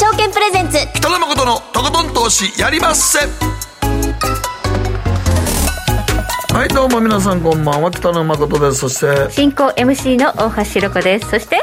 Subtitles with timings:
[0.00, 0.78] 証券プレゼンツ。
[0.94, 3.18] 北野誠のとことん投資やりまっせ。
[6.54, 7.90] はいどうも皆さんこんばんは。
[7.90, 8.78] 北野誠です。
[8.78, 11.28] そして進行 MC の大橋ろ子です。
[11.28, 11.60] そして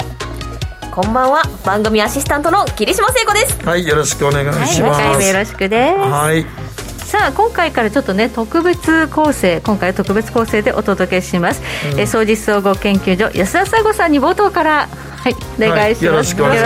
[0.94, 1.42] こんばんは。
[1.66, 3.58] 番組アシスタントの桐島聖子です。
[3.66, 6.00] はいよろしくお願いします、はい、2回目よろしくです。
[6.00, 6.46] はい。
[7.08, 14.90] さあ今回からちょっとね特別構成今回は特別構成でお届けします、うん、え総実総合研究所安田佐吾さんに冒頭から
[15.28, 16.62] はい、お願いします、はい、よろしくお願いい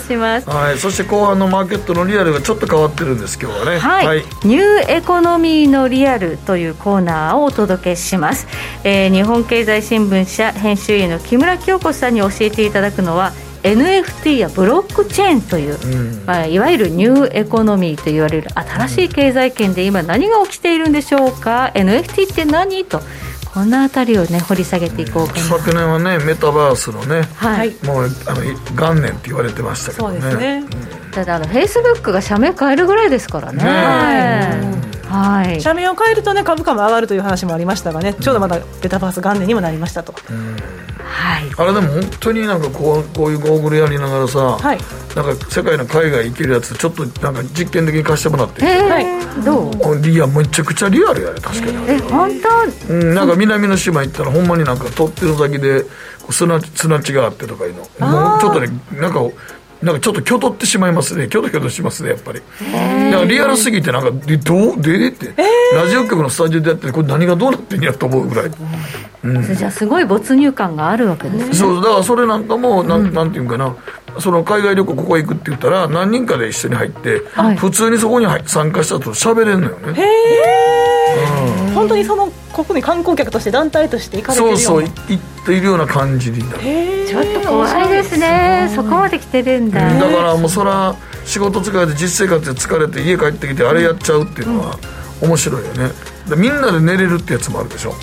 [0.00, 0.50] します。
[0.50, 3.78] はい、そして後半のマーケットのリアルがちょっと変わってるんです今日はね。
[3.78, 8.48] はい、はい、ニューエコノミーのリアルというコーナーをお届けします、
[8.82, 22.84] えー、日本経済新聞社編集員の木村京子さんに教えていただくのは NFT やブロックチェーンという、うん、まあ、いわゆるニューエコノミーと言われる新しい経済圏で今何が起きているんでしょうか、うん、NFT って何？
[22.84, 23.00] と
[23.52, 25.40] この辺りをね掘り下げていこうかな。
[25.40, 28.42] 昨年はねメタバースのね、はい、もうあの
[28.76, 30.20] 元年って言われてましたけどね。
[30.20, 30.64] そうですね、
[31.04, 33.64] うん、ただあのフェイスブックが社名変えるぐらいですからね。
[33.64, 34.89] ねはい、
[35.60, 40.14] 社名を変えると、ね、株価も上がるという話もありましたがね、ちょうどまだメタバース元年にもなりましたと。
[41.02, 44.78] はい、あれでも本当になんかこうこういうゴーグルやりながらさ、はい、
[45.16, 48.64] なんか世界の海外行けるやつちょっとなんか実験的に貸してもらって。
[48.64, 49.04] はい、
[49.44, 50.02] どう？
[50.02, 51.90] リアめちゃくちゃリアルやね確かに。
[51.90, 52.30] え本
[52.88, 55.84] 当、うん、なんか南の島行ったらほんまになんか取ってる先で
[56.30, 57.80] 砂砂地があってとかいうの。
[58.06, 59.20] もうちょっとねなんか
[59.82, 61.28] なんかちょっときょとってしまいますね。
[61.28, 62.40] きょときょとしますねやっぱり。
[62.40, 65.34] だからリアルすぎてなんかでどうでって、
[65.74, 68.50] ラジオ局のスタジオでやってこれ何がどうなってんやと思うぐらい、
[69.24, 71.54] うん、じゃあすごい没入感があるわけですね。
[71.54, 73.74] そうだからそれなんかもなん,、ん、なんていうかな。
[74.18, 79.94] その海外旅行ここ行くって言ったら何人かで一緒に入って、はい、普通にそこに参加したと喋れるのよね。
[79.94, 80.99] へえ、うん、
[81.74, 84.60] 本当にそのここに観光客として団体として行かれてるような。
[84.60, 86.60] そうそう行っているような感じになる。
[87.06, 88.70] ちょっと怖いですね。
[88.74, 89.80] そこまで来てるんだ。
[89.80, 90.94] だからもうそら
[91.24, 94.78] 仕事疲れて実生活で疲れて家帰ってきてあれやっちゃうっていうのは
[95.20, 95.90] 面白いよね。
[96.36, 97.94] みんなで寝れるってやつもあるでしょ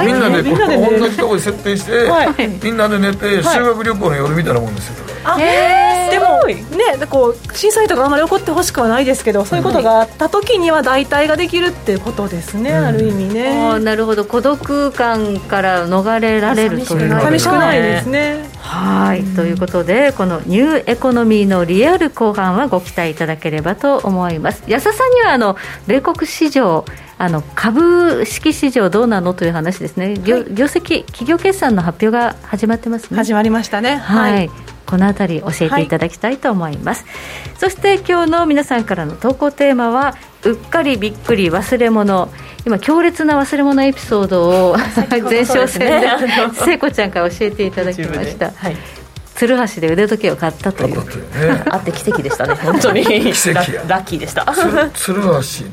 [0.00, 4.94] はみんなでこう同じところに設定して、はい、みんなで寝て修学旅行の夜みたいなもんですよ。
[5.22, 13.48] あでもねこう震災とかあんまり起こってほしくはないですけどそういうことがあった時には代替ができるっていうことですね、うん、ある意味ね。
[13.48, 14.24] あなるほど。
[14.24, 18.48] 孤独感から逃れられるという寂しくないですね。
[18.60, 24.62] はい、ということでこのニューエコノミーのリアル後半はご期待いただければと思います。
[24.66, 25.56] 安田さんにはあの
[25.86, 26.84] 米国市場
[27.20, 33.16] あの株式市場どうなのという話ですね、業はい、業績、企業決算の発表が始まってますね。
[33.18, 33.96] 始まりましたね。
[33.96, 34.50] はい、はい。
[34.86, 37.10] この辺り教えていただきたいと思います、は
[37.54, 42.30] い、そして今日の皆さんからの投稿テーマはうっかりびっくり忘れ物。
[42.64, 46.08] 今強烈な忘れ物エピソードを 前哨戦で
[46.54, 48.99] 聖子ちゃんから教えていただきました、はい
[49.34, 53.04] 鶴橋で腕時計を買ったという、ね、あって奇跡でしたね 本当に。
[53.04, 53.82] 奇跡や。
[53.86, 54.46] ラッキーでした。
[54.94, 55.28] 鶴橋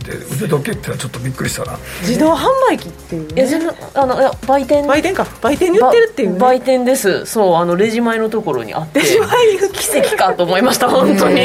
[0.05, 1.77] で腕時計ってのはちょっとびっくりしたな。
[2.01, 4.87] 自動販売機っていう、ね、いやあのいや売店。
[4.87, 5.27] 売店か。
[5.41, 7.25] 売店に売ってるっていう、ね、売店です。
[7.25, 9.01] そうあのレジ前のところにあって。
[9.01, 9.27] レジ前
[9.73, 11.35] 奇跡かと思いました本当に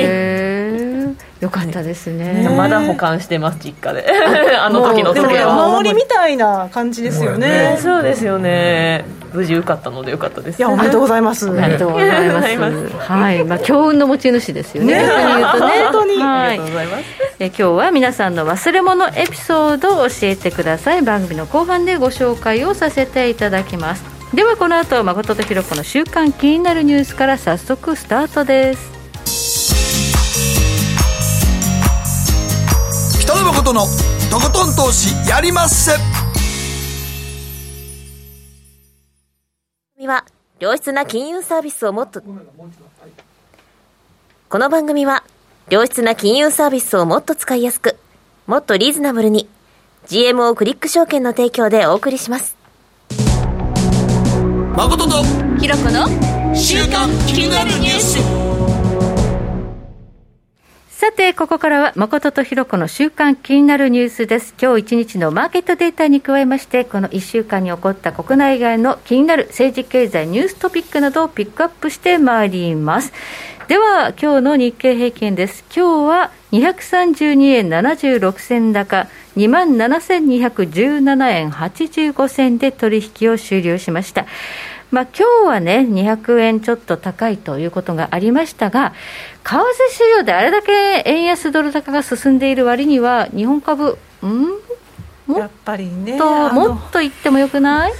[1.42, 2.48] よかったですね。
[2.56, 4.06] まだ保管してます実家で。
[4.62, 5.70] あの時の時計は。
[5.70, 7.76] 守りみたいな感じですよね。
[7.80, 9.04] そうですよね。
[9.32, 10.60] 無事受かったのでよかったです。
[10.60, 11.50] いやおめでとうございます。
[11.50, 12.88] おめでとうございます。
[12.96, 13.42] はい。
[13.42, 14.94] まあ強運の持ち主ですよね。
[14.94, 15.82] 逆に言うとね。
[15.82, 17.04] 本当に、はい、ありがとうございます。
[17.40, 21.02] え今日は皆さんの忘れ物エピソードを教えてください。
[21.02, 24.04] 番組の後半でご紹介をさせていただきます。
[24.32, 28.91] ではこの後誠とひろ子の週刊気になるニュースから早速スタートです
[33.32, 33.86] 北野誠の
[34.30, 35.92] とことん投資やりまっせ。
[40.06, 40.26] は
[40.60, 42.20] 良質な金融サービスをもっと
[44.50, 45.24] この番組は
[45.70, 47.96] 良質な金融サービスをもっと使いやすく
[48.46, 49.48] もっとリーズナブルに
[50.08, 52.56] GMO クリック証券の提供でお送りします。
[54.76, 55.22] 誠と
[55.58, 58.41] ひろこの週刊気になるニュース
[61.02, 64.54] さて、ここからは誠とひろ子の週間気になるニュースです。
[64.56, 73.12] 今日一日のマーケットデータに加えまして、この1週間に起こった国内外の気になる政治経済ニューストピックなどをピックアップしてまいります。
[73.66, 75.64] では、今日の日経平均です。
[75.74, 84.26] 今日は232円76銭高、27,217円85銭で取引を終了しました。
[84.92, 88.92] まあ、今日はね、200円ちょっと高いということがありましたが、
[89.42, 94.52] 為替市場であれだけ円安ドル高が進んでいる割には、日本株、うん？
[95.34, 97.92] やっぱりねともっと言ってもよくない？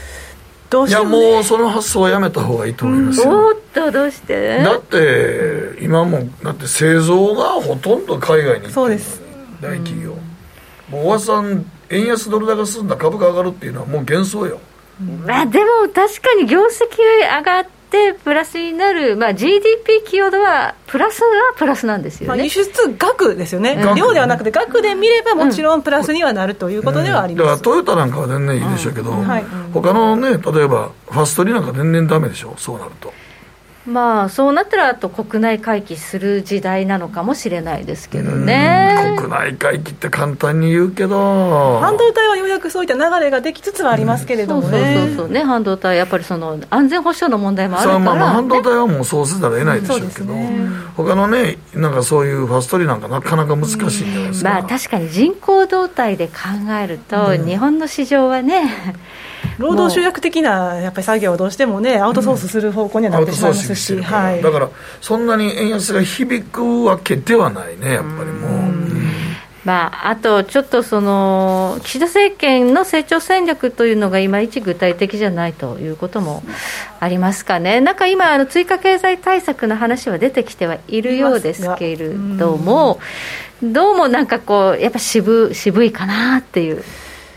[0.69, 4.59] どうしていやもねもうその発想はやめた方がいいと思いますよ、おっとどうして？
[4.59, 9.23] だって今もだって製造がほとんど海外に行ってるそうです。
[9.63, 10.15] 大企業、
[10.91, 14.61] もうおばさん円安ドル高進んだ株価上がるっていうのはもう幻想よ
[15.27, 15.65] まあ、でも
[15.95, 16.99] 確かに業績
[17.39, 29.45] 上がってプラスになる、まあ、GDP 寄与度はプラスはプラスなんですよね、まあ輸出額ですよね、額量ではなくて額で見ればもちろんプラスにはなるということではありだからます、トヨタなんかは全然いいでしょうけど、はい。
[29.73, 32.55] 他のね例えばファストリーなんか全然ダメでしょ。
[32.57, 33.13] そうなると
[33.85, 39.17] まあそうなったらあと国内回帰する時代なのかもしれないですけどね。
[39.19, 41.81] 国内回帰って簡単に言うけど。
[41.81, 45.43] 半導体はようやくそういった流れができつつはありますけれどそうそうもね、そうそうね。
[45.43, 50.35] 半導体やっぱりその安全保障の問題もあるから、まあまあ半導ね体はもうそうせざるを得ないでしょうけど、
[50.97, 56.35] 他のねなんかそういうファストリーなんかなかなか難しいんじゃないですか、まあ確かに人口動態で考
[56.81, 58.95] えると、日本の市場はね
[59.59, 64.43] 労働集約的なやっぱり作業をどうしてもねアウトソースする方向にはなってしまいますし、はい。
[64.43, 69.03] だからそんなに円安が響くわけではないねやっぱりもう、うん。
[69.65, 76.43] まあ、あとちょっとその岸田政権の成長戦略というのがいまいち具体的じゃないということも
[76.99, 82.99] ありますかね、なんか今、あの追加経済対策の話は出てきてはいるようですけれども、
[83.63, 86.83] どうもなんかこう、やっぱ渋渋いかなっていう。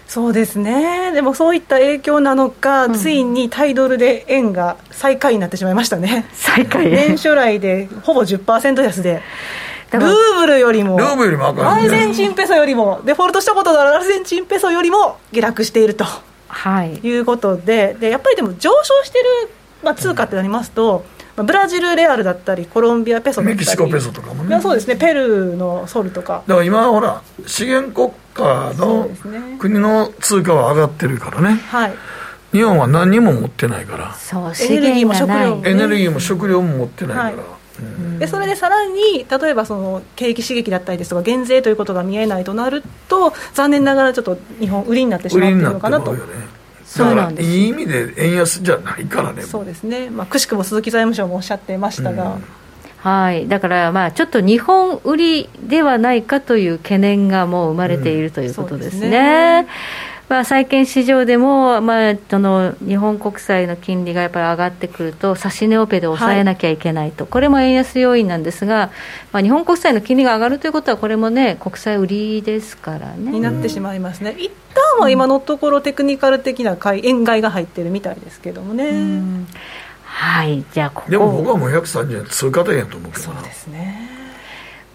[0.07, 6.89] そうですね、でもそういった影響なのか、ついにタイドルで円が最下位になってしまいましたね、最下位。
[6.89, 9.21] 年初来でほぼ10%安で、
[9.91, 16.05] ルーブルよりも、ルーブルよりもアルねゼンチンペソよりも、デフォルトしたことのあるアルゼンチンペソよりも下落していると。
[16.47, 19.25] はい、いうことで、でやっぱりでも上昇してる、
[19.85, 21.05] まあ、通貨ってなりますと、
[21.37, 24.49] まあブラジルレアルだったり、コロンビアペソだったり、メキシコペソとかもね。
[24.49, 26.43] いやそうですね、ペルーのソルとか。
[26.47, 29.09] だから今ほら資源国家の
[29.59, 31.61] 国の通貨は上がってるからね。
[31.67, 31.93] はい、
[32.51, 34.13] 日本は何にも持ってないから。
[34.15, 37.35] そう、エネルギーも食料もエネルギーも食料も持ってないから、はい。
[37.79, 38.19] うん。
[38.19, 46.19] でそれでさらに例えばその景気刺激だったりですとか減税ということが見えないとなると残念ながらちょっと日本売りになってしまっている売りになってのかなとね
[46.95, 47.49] そうなんです。
[47.49, 49.41] いい意味で円安じゃないからね。
[49.41, 52.37] そうですね、まあ、くしくも鈴木財務省もおっしゃってましたが、
[52.99, 58.93] はい、だからまあちょっと日本売りではないかという懸念がもう生まれているということですね。
[58.93, 59.67] そうですね
[60.27, 68.91] まあ、債券市場でも、まあ、その日本国債の金利がやっぱり上がってくると、指値オペで抑えなきゃいけないと、これも円安要因なんですが、
[69.31, 73.31] まあ、日本国債の金利が上がるということは、これもね、国債売りですからね。
[73.31, 79.45] になってしまいますね、一旦は今のところテクニカル的な買い円買いが入ってるみたいですけどもね、
[80.03, 81.11] はい、じゃあここ。
[81.11, 83.39] でも僕はもう130円通過点やと思うけどな。
[83.41, 84.24] そうですね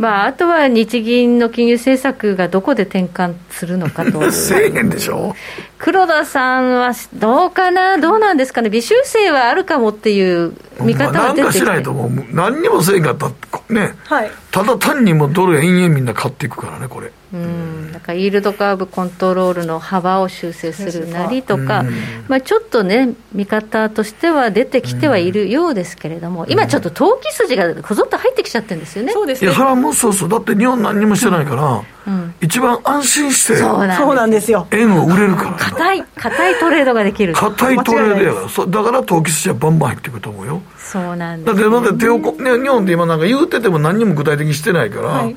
[0.00, 4.10] まあ、あとは日銀の金融政策がどこで転換するのかと。
[4.10, 5.36] いう1000円でしょ？
[5.78, 12.10] 黒田さんはどうかな、どうなんですかね、微修正はあるかもっていう見方まあなんかしが出てきて、ないともう。
[12.34, 13.30] 何にもせんかった
[13.68, 13.94] ね。
[14.04, 14.30] はい。
[14.50, 21.90] ただ単にもうドル円円みんな買っていくからねこれうん、だからイールドカーブコントロールの幅を修正するなりとか、うん
[22.28, 29.06] まあ、ちょっとね、見方としては出てきてはいるようですけれども、今ちょっと投機筋がこぞっと入ってきちゃってるんですよね。
[29.06, 37.34] いやそうですねそれはもうそうそうだって日本何にもしてないから、うん一番安心してそうなんですよ円を売れるから硬い、硬いトレードができる。
[37.34, 45.36] 硬いトレードやからそうだから投機筋はバンバン入ってくると思うよそうなんだですってだって手をこ、ね、日本って今なんか言うてても何にも具体的にしてないから、はい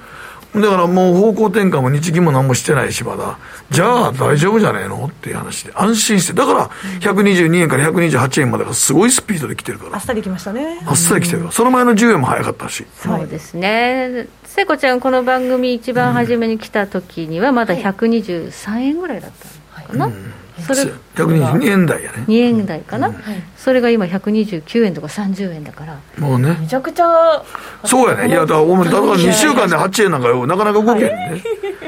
[0.56, 3.40] だからもう方向転換も日銀も何もしてないしまだ。
[3.72, 5.06] じゃあ大丈夫じゃねえの？
[5.06, 5.74] っていう話で。
[5.76, 6.34] 安心して。
[6.34, 6.70] だから
[7.02, 9.96] 122円から128円までがすごいスピードで来てるから。
[9.96, 10.80] あっさりきましたね。
[10.86, 11.52] あっさり来てるから。
[11.52, 12.86] その前の10円も早かったし。
[12.96, 20.16] そうですね、聖子ちゃん、この番組、一番初めに来た時には、まだ123円ぐらいだったのかな、
[20.62, 22.26] それ122円台やね。
[22.28, 23.12] 2円台かな、
[23.58, 26.58] それが今、129円とか30円だから、もうね。
[26.60, 27.44] めちゃくちゃ。
[27.86, 28.30] そうやね。
[28.30, 30.46] いやだからだから2週間で8円なんかよ。
[30.46, 31.44] なかなか動けへんね。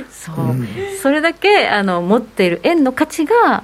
[0.10, 0.36] そう、
[1.02, 3.64] それだけあの持っている円の価値が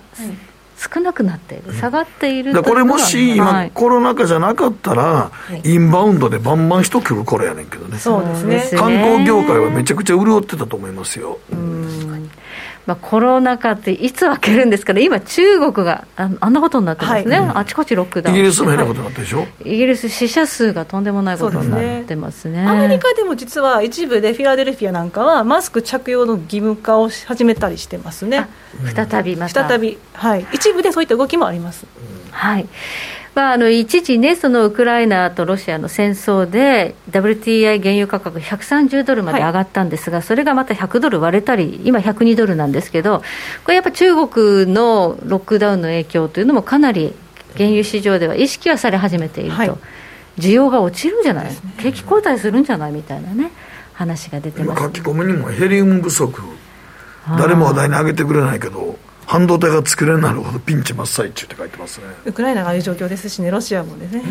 [0.78, 5.32] 少なくなっている、下がっているこれもし今、はいコロナ禍じゃなかったら、
[5.64, 7.98] インバウンドでバンバン人来る頃やねんけどね。
[7.98, 8.78] そうですね。
[8.78, 11.40] 観光業界はめちゃくちゃ潤ってたと思いますよ、
[12.86, 17.52] まあ、コロナ禍っていつ開けるんですかね、今、中国がああんなことになってますね、はい。
[17.56, 18.36] あちこちロックダウン。
[18.36, 22.66] イギリスも変なことになったでしょ、イギリス、死者数がとんでもないことになってますね。
[22.68, 28.48] アメリカでも実は一部でフィラデルフィアなんかはマスク着用の義務化をし始めたりしてますね。
[28.96, 29.68] 再びまた。
[29.68, 31.86] 再び、はい、一部でそういった動きもあります。
[32.32, 32.68] はい
[33.34, 43.24] まあ、あの一時ね、そのウクライナとロシアの戦争で、WTI 原油価格130ドルまで上がったんですが、それがまた100ドル割れたり、今102ドルなんですけど、
[43.64, 47.14] これやっぱ中国のロックダウンの影響というのもかなり
[47.56, 49.72] 原油市場では意識はされ始めていると、はい。
[50.38, 53.52] 需要が落ちるんじゃない、景気後退するんじゃないみたいなね
[53.94, 56.42] 話が出て今ます、書き込みにもヘリウム不足。
[57.38, 58.98] 誰も話題に上げてくれないけど
[59.32, 62.08] 半導体が作れになるほどピンチ真っ最中って書いてますね。
[62.26, 64.24] ウクライナがああいう状況ですしね、ロシアもですね、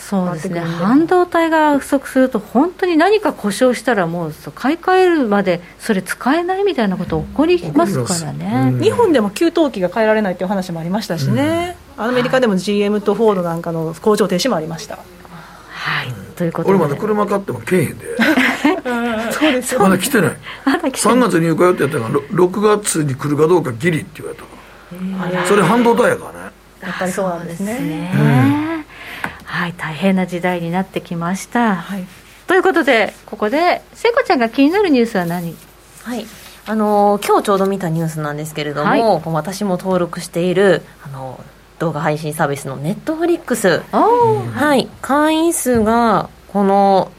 [0.00, 0.58] そうですね。
[0.58, 8.82] 半導体が不足すると本当に何か故障したらもう買い替えるまでそれ使えないみたいなこと起こりますからね、うん。
[8.82, 14.98] 日本でも給湯器が変えられないという話もありましたしね、アメリカでも GM とフォードなんかの工場停止もありました。
[15.70, 16.12] はい。
[16.34, 16.74] ということで。
[16.74, 18.06] 俺まだ車買ってもけえへんで
[19.32, 19.78] そうです。
[19.78, 20.36] まだ来てない。
[20.64, 24.42] まだ来て3月に入荷予定やったからろ6月に来るかどうかギリって言われた
[25.32, 26.50] からそれ半導体やからね。
[26.82, 27.78] やっぱりそうなんですね。
[27.78, 28.84] ね、
[29.44, 32.04] はい大変な時代になってきました、はい、
[32.48, 35.54] ということでここで聖子ちゃんが気になるニュースは何？
[36.02, 36.26] はい。
[36.64, 39.22] あのー今日ちょうど見たニュースなんですけれども、はい。
[39.26, 43.82] 私も登録している、あのー動画配信サービスのネットフリックス。
[43.90, 44.88] はい。
[45.00, 47.10] 会員数が、この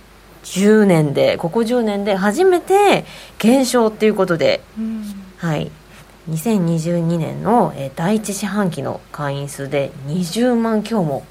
[0.44, 3.06] 10年で、ここ10年で初めて
[3.40, 4.62] 減少っていうことで、
[5.38, 5.72] はい。
[6.30, 11.26] 2022年の、えー第一四半期の会員数で20万強も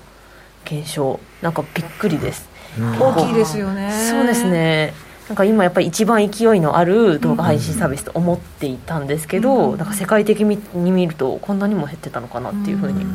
[0.64, 1.20] 減少。
[1.40, 2.48] なんかびっくりです。
[2.78, 3.90] 大きいですよね。
[4.10, 4.44] そうです。
[4.50, 4.94] ね
[5.28, 13.06] なんか今やっぱり一番勢いのある動画配信サービスと思っていたんですけど、なんか世界的に見るとこんなにも減ってたのかなっていうふうに、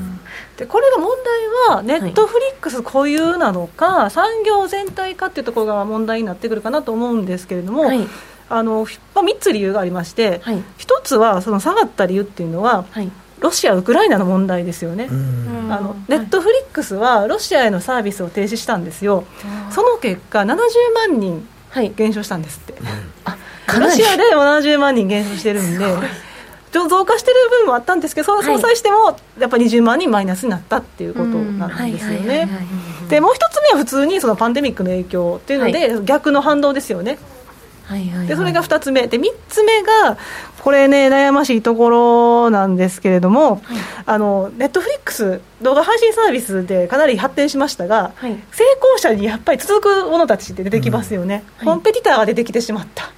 [0.56, 1.10] でこれが問
[1.70, 8.08] 題は、ネットフリックス固有なのか、産業全体かっていうところが問題になってくるかなと思うんですけれども、はい。
[8.50, 10.56] あのまあ、3つ理由がありまして、はい。
[10.56, 13.12] 1つはその下がった理由っていうのは、はい。
[13.40, 15.10] ロシア、ウクライナの問題ですよね。
[15.12, 15.68] うん。
[15.70, 19.26] あのネットフリックスはロシアへのサービスを停止したんですよ、
[19.70, 20.58] その結果、70
[20.96, 21.57] 万人はい
[21.96, 22.74] 減少したんですって、
[23.66, 23.92] かなり。
[23.92, 25.86] ロシアで70万人減少してるんで、
[26.72, 32.48] ちょっと増加してる部分もあったんですけど、そい相殺しても、やっぱり20万人マイナスになったっていうことなんですよね。
[33.10, 37.18] でもう一つ目は普通にそのパンデミックの影響っていうので、逆の反動ですよね。
[37.88, 38.28] はいはいはい。
[38.28, 39.08] でそれが2つ目。
[39.08, 40.18] で3つ目が
[40.62, 43.62] これね悩ましいところなんですけれども、
[44.06, 48.38] あのネットフリックス動画配信サービスでかなり発展しましたが、はい。
[48.52, 53.12] 成功者にやっぱり続く者たちって出てきますよね、コンペティターが出てきてしまった、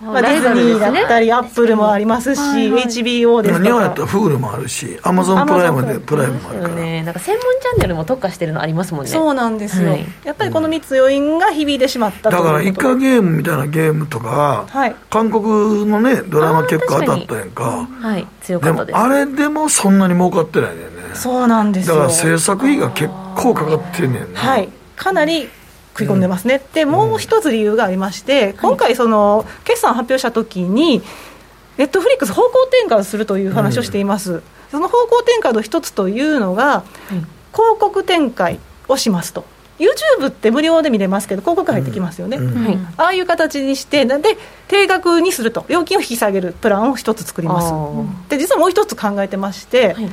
[0.00, 2.84] まあ、ディズニーだったり、アップルもありますし、はいはい。
[2.84, 3.68] HBO ですとか。
[3.68, 4.06] 今日本やったら。
[4.06, 7.02] フールもあるしアマゾンプライムでプライムもあるから、ね。
[7.02, 9.10] なんか専門チャンネルも特化してるのありますもんね。
[9.10, 10.06] そうなんですよ、はい。
[10.24, 14.96] やっぱりこの3つ要因が響いてしまったとだからイカゲームみたいなゲームとか、はい。
[15.10, 17.86] 韓国のねドラマ結構当たったやんか。
[17.86, 18.26] はい。
[18.42, 18.98] 強でもかったです。
[18.98, 20.90] あれでもそんなに儲かってないねんね。
[21.14, 21.96] そうなんですよ。
[21.96, 24.40] だから制作費が結構かかってんねんな。
[24.40, 25.48] はい、かなり
[26.00, 31.02] 食い込んでますね、でもう一つ理由がありまして、今回、その決算発表したときに、
[31.76, 36.84] ネットフリックス方向転換をするという話をしています、その方向転換の一つというのが、
[37.52, 39.44] 広告展開をしますと、
[39.78, 42.36] YouTube って無料で見れますけど、広告入ってきますよね。
[42.36, 42.64] うん。
[42.64, 42.78] はい。
[42.98, 44.36] ああいう形にして、なんで
[44.68, 47.72] 定額にすると、料金を引き下げるプランを一つ作ります。
[48.28, 50.12] で実はもう一つ考えてまして、はい。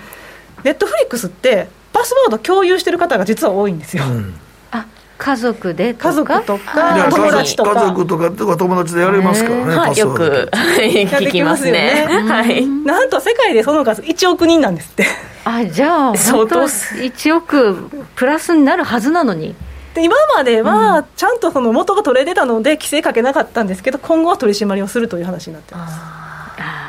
[0.63, 4.03] ネットフリックスって、パスワード共有してる方が実は多いんですよ。
[4.05, 4.35] うん。
[4.71, 4.85] あ
[5.17, 6.09] 家族でとか？
[6.09, 7.73] 家族といかや友達とか？
[7.73, 12.07] 家族とかとか友達でやれますからね、はい、よくはい 聞きますね。
[12.09, 12.65] やってはい。
[12.65, 15.05] なんと世界でその数1億人なんですって。
[15.45, 16.59] あじゃあ相当。
[16.59, 19.55] 本当1億プラスになるはずなのに。
[19.93, 25.95] で今まではちゃんとその元が取れてたので規制かけなかったんですけど今後は取り締まりをするという話になってます。
[25.95, 26.86] あー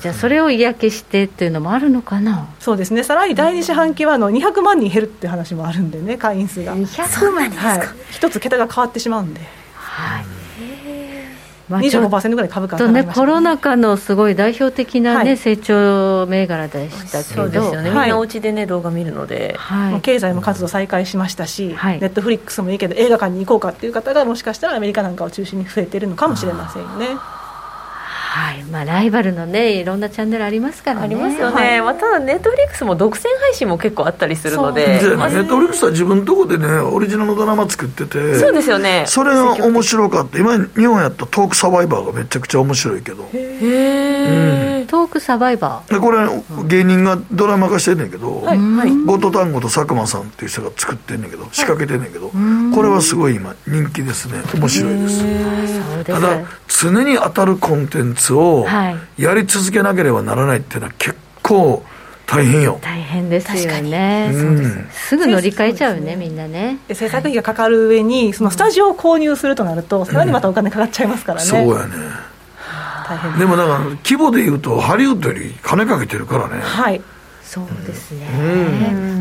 [0.00, 2.48] じゃあそれを嫌気してっていうのもあるのかな？
[2.58, 3.02] そうですね。
[3.02, 6.74] さらに第二四半期はあの200万人減るっていう話もあるんでね会員数が。
[6.74, 7.80] 200万はい。
[8.10, 9.40] 一つ桁が変わってしまうんで。
[9.74, 10.24] はい。
[11.68, 13.08] まあちょっ25%ぐらい株価上がりました。
[13.10, 15.36] ねコロナ禍のすごい代表的なね、はい。
[15.36, 17.42] 成長銘柄でしたけど。
[17.42, 18.06] そうですよね、はい。
[18.06, 19.54] みんなお家でね動画見るので。
[19.58, 20.00] はい。
[20.00, 22.00] 経済も活動再開しましたし、はい。
[22.00, 27.06] ネットフリックスもいいけど映画館に行こうかっていう方がもしかしたらアメリカなんかを中心に増えているのかもしれませんよね。
[28.30, 28.62] はい。
[28.62, 31.04] まあ、ライバルのねいろんなチャンネルありますからね。
[31.04, 31.82] ありますよね、はい。
[31.82, 35.00] まあ、ただネットフリックスも独占配信も結構あったりするので。
[35.00, 39.02] でネまあットフリックスは自分のとこでねオリジナルのドラマ作っててそうですよね。
[39.08, 40.38] それが面白かった。
[40.38, 43.28] 今日本やったトークサバイバーがめちゃくちゃ面白いけど。
[43.32, 46.18] へえ、トークサバイバでこれ
[46.68, 48.58] 芸人がドラマ化してんねんけど、はい。
[48.58, 52.30] はいゴッドタンゴと佐久間さんっていう人が作ってんねんけど仕掛けてんねんけど
[52.72, 54.40] これはすごい今人気ですね。
[54.54, 55.18] 面白いです。
[55.18, 59.22] そうですただ常に当たるコンテンツをはい。
[59.22, 61.82] やり続けなければならないっていうのは結構
[62.26, 62.78] 大変よ。
[62.80, 64.30] 大変ですよね。
[64.32, 66.78] うんすぐ乗り換えちゃうよねみんなね。
[66.86, 71.94] で制作費がかかる上にそのスタジオを購入するとなるとさらにまたお金かかっちゃいますからね、そうやね。
[73.38, 76.60] でもだから規模で言うとハリウッドより金かけてるからね。
[76.60, 77.00] はい。
[77.42, 78.26] そうですね、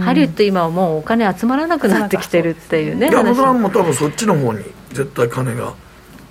[0.06, 5.74] ハリウッド今はもうお金集まらなくなってきてるっていうねいや僕らも多分そっちの方に絶対金が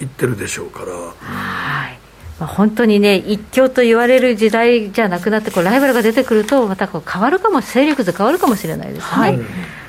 [0.00, 0.92] いってるでしょうから。
[0.92, 1.97] はい
[2.38, 9.02] まあ、本当にね、一強と言われる時代じゃなくなって、こうライバルが出てくると、またこう変わるかも、勢力図変わるかもしれないですね。
[9.02, 9.38] はい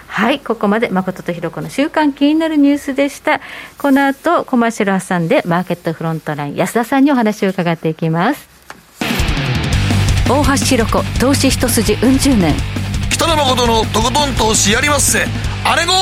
[0.08, 3.40] はい、ここまで誠とひろ子の週刊気になるニュースでした。
[3.78, 8.50] この後、コマーシャル挟んで、マーケットフロントライン、安田さんにお話を伺っていきます。
[10.28, 12.56] 大橋ひろ子、投資一筋うん十年。
[13.12, 15.20] 北野誠のとことん投資やりまっせ。
[15.64, 15.94] あれご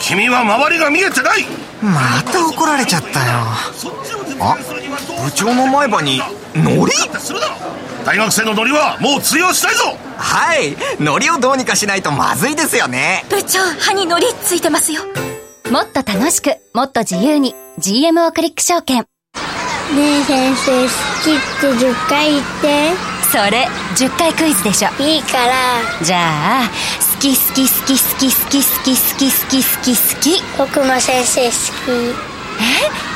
[0.00, 3.38] 君は周りが見えてないまた怒られちゃったよ。
[4.40, 4.56] あ
[5.24, 6.20] 部長の前歯に
[6.54, 6.92] ノリ
[8.04, 9.96] 大学生のノリはもう通用したいぞ。
[10.16, 13.24] はいノリをどうにかしないとまずいですよね。
[13.30, 15.02] 部長歯にノリついてますよ。
[15.70, 19.06] もっと楽しくもっと自由に GMO クリック証券。
[19.94, 20.88] ねえ先生好
[21.24, 23.18] きって10回言って。
[23.30, 24.88] それ10回クイズでしょ。
[24.98, 25.54] いいから。
[26.02, 26.70] じゃあ
[27.07, 31.56] 好き好き好き好き好き好き好き好き好き好き僕も先生好き。
[32.60, 33.08] え？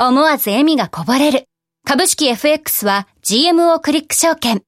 [0.00, 1.44] もう思わず笑みがこぼれる。
[1.86, 4.56] 株式 FX は GMO クリック証券。
[4.56, 4.60] い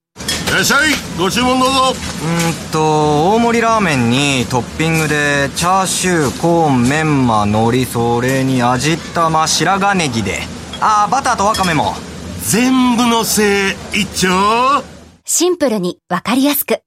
[0.52, 0.90] らっしゃい。
[1.19, 1.75] ご注文どうぞ。
[1.92, 10.40] うんと大盛りラーメンにトッピングでチャーシューコーンメンマ海苔それに味玉白髪ネギで。
[10.80, 11.95] ああバターとワカメも。
[12.42, 14.83] 全部のせい一丁。
[15.26, 16.80] シンプルにわかりやすく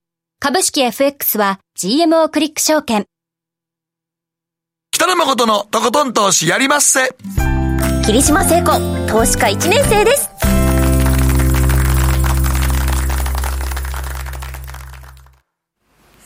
[0.45, 3.05] 株式 FX は GMO クリック証券。
[4.91, 7.15] 北野誠のとことん投資やりまっせ。
[8.05, 8.73] 霧島聖子、
[9.07, 10.32] 投資家1年生です。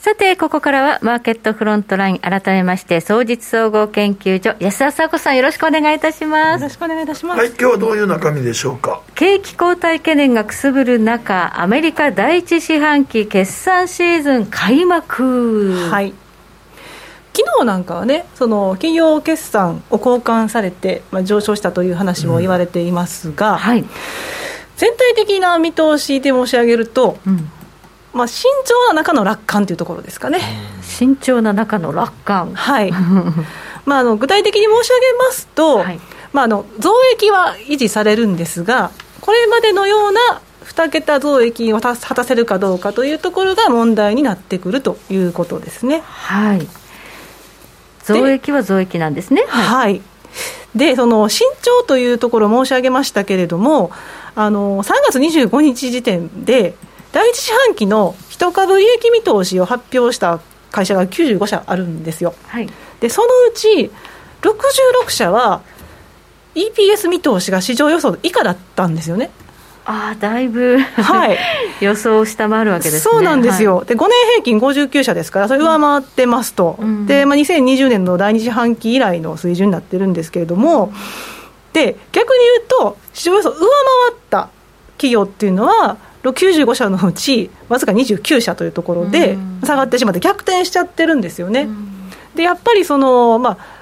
[0.08, 6.62] さて、ここからはマーケットフロントライン、改めまして、総実総合研究所、安田佐子さん、よろしくお願いいたします。
[6.62, 7.40] よろしくお願いいたします。
[7.40, 9.02] はい、今日はどういう中身でしょうか？
[9.16, 15.74] 景気後退懸念がくすぶる中、アメリカ第一四半期決算シーズン開幕。
[15.92, 16.14] はい。
[17.34, 23.86] 昨日なんかはね、その企業決算を交換されて、まあ、上昇したという話も言われていますが、うんはい、
[24.78, 27.52] 全体的な見通しで申し上げると、うん
[28.18, 30.40] まあ、慎重な中の楽観というところですかね。
[30.82, 32.54] 慎重な中の楽観。
[32.54, 32.92] はい。
[33.86, 36.00] まあ、あの具体的に申し上げますと、はい、
[36.34, 46.04] まあ、あの増益は維持されるんですが、これまでのような2桁増益を果たせるかどうかというところが問題になってくるということですね。
[46.06, 46.68] はい。
[48.04, 49.46] 増益は増益なんですね。
[49.48, 50.02] はい、はい、
[50.76, 53.92] でその慎重というところを申し上げましたけれども、
[54.36, 56.76] あの3月25日時点で、
[57.18, 63.90] 第一四半期の一株利益見通しを発表した会社が95社あるんですよ、はい、でそのうち
[64.44, 65.64] 66社は
[66.54, 69.32] EPS 見通しが市場予想以下だったんですよね。
[69.86, 71.38] ああだいぶ、はい、
[71.82, 73.00] 予想を下回るわけですね。
[73.00, 80.94] そうなんですよ、はい、で5年平均59社ですから、それ上回ってますと、うん、でまあ、2020年の第二四半期以来の水準になってるんですけれども、
[81.74, 83.66] で逆に言うと、市場予想上回
[84.12, 84.50] った
[84.98, 91.68] 企業っていうのは、95社のうちわずか29社というところで下がってしまって逆転しちゃってるんですよね。
[92.36, 93.78] でやっぱりその、まあ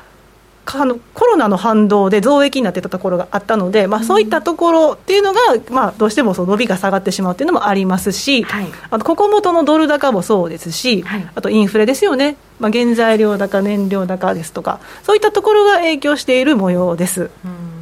[0.74, 17.30] あのコロナの反動で増益になってたところがあったので、まあ、そういったところっていうのが、まあ、どうしてもその伸びが下がってしまうっていうのもありますし、はい、あとここ元のドル高もそうですし、はい、あとインフレですよね、まあ、原材料高、燃料高ですとか、そういったところが影響している模様です。
[17.46, 17.75] うん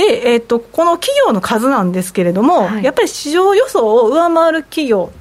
[0.00, 5.12] で、えーと、この企業の数なんですけれども、はい、やっぱり市場予想を上回る企業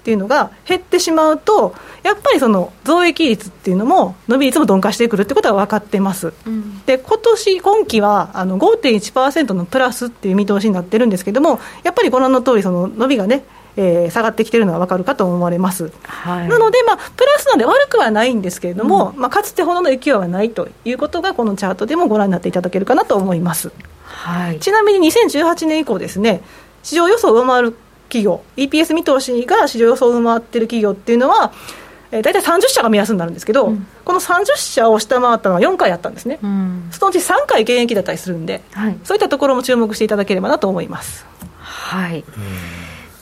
[0.00, 13.42] っていうのが減ってしまうと、やっぱりその増益率っていうのも、伸び率も鈍化してくるってことは分かってます、うん、で今年今期はあの5.1%のプラスっていう見通しになってるんですけれども、やっぱりご覧の通り、その伸びがね、
[13.78, 23.72] えー、下がってきてるのは分かるかと思われます、はい、なので、まあ、プラスなんで悪くはないんですけれども、うん、まあ、かつてほどの勢いはないということが、このチャートでもご覧になっていただけるかなと思います。
[24.26, 26.42] はい、ちなみに2018年以降ですね、
[26.82, 27.76] 市場予想を上回る
[28.08, 31.52] 企業、EPS 見通しが市場予想を上回っている企業っていうのは、
[32.10, 41.24] えー、大体30社が目安になるんですけど、うん、この30社を下回ったのは4回あったんですね、うん、そのうち3回現役だったりするんで、はい、そういったところも注目していただければなと思います。
[41.60, 42.24] はい、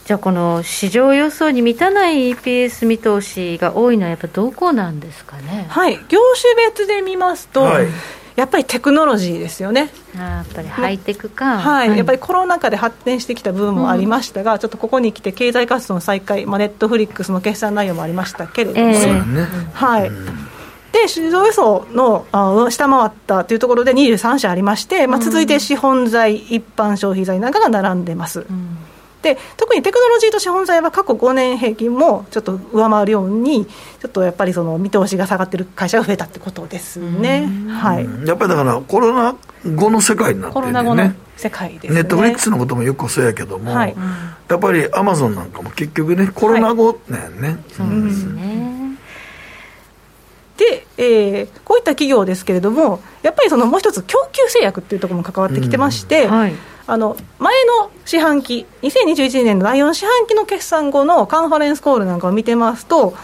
[0.07, 5.67] じゃあ、この市場予想に満たない EPS 見通しが多いのは、やっぱどこなんですかね？
[5.69, 7.87] はい、業種別で見ますと、はい
[8.37, 9.91] やっぱりテクノロジーですよね。
[10.17, 20.11] あやっぱりハイテクか、はい、はい、やっぱりコロナ禍で発展してきた部分もありましたが、うん、ちょっとここに来て経済活動の再開、まあ、ネットフリックスの決算内容もありましたけれども、えー、はい、
[20.93, 28.41] でで市場予想のあ下回ったというところで23社ありまして、まあ、続いて資本財、一般消費財なんかが並んでます。
[28.41, 28.79] うん。
[28.79, 28.84] で
[29.57, 41.17] 特にテクノロジーと資本財は過去5年平均もちょっと上回るように、ちょっとやっぱりその見通しが下がってる会社が増えたってことですね、はい、やっぱりだから、コロナ後の世界になってるんでね。
[41.37, 41.95] 世界です。
[41.95, 43.97] ね、ネットフリックスのこともよくそうやけども、はい、
[44.49, 48.75] やっぱりアマゾンなんかも結局ね、コロナ後なんね、はい、そうですね。
[50.57, 56.31] で、えー、こういった企業ですけれども、やっぱりそのもう一つ、供給制約っていうところも関わってきてまして、うん。
[56.31, 56.55] はい、
[56.87, 63.15] あの前の四半期、2021年の第4四半期の決算後のカンファレンスコールなんかを見てますと、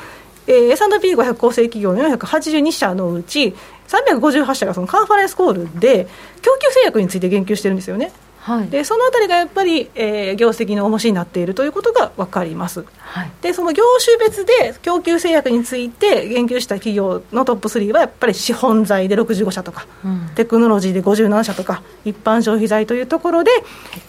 [0.47, 3.55] えー、S&P500 構成企業の482社のうち、
[3.89, 6.07] 358社がそのカンファレンスコールで、
[6.41, 8.13] 供給制約について言及してるんですよね。
[8.51, 23.53] はい、でそのあたりがやっぱり、えー、業績の重しになっているということが分かります、はい、でその業種別で供給制約について言及した企業のトップ3はやっぱり資本財で65社とか、うん、テクノロジーで57社とか一般消費財というところで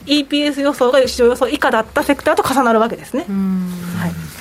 [0.06, 3.26] EPS 予想が市場予想以下だったセクターと重なるわけですね。
[3.28, 4.41] はい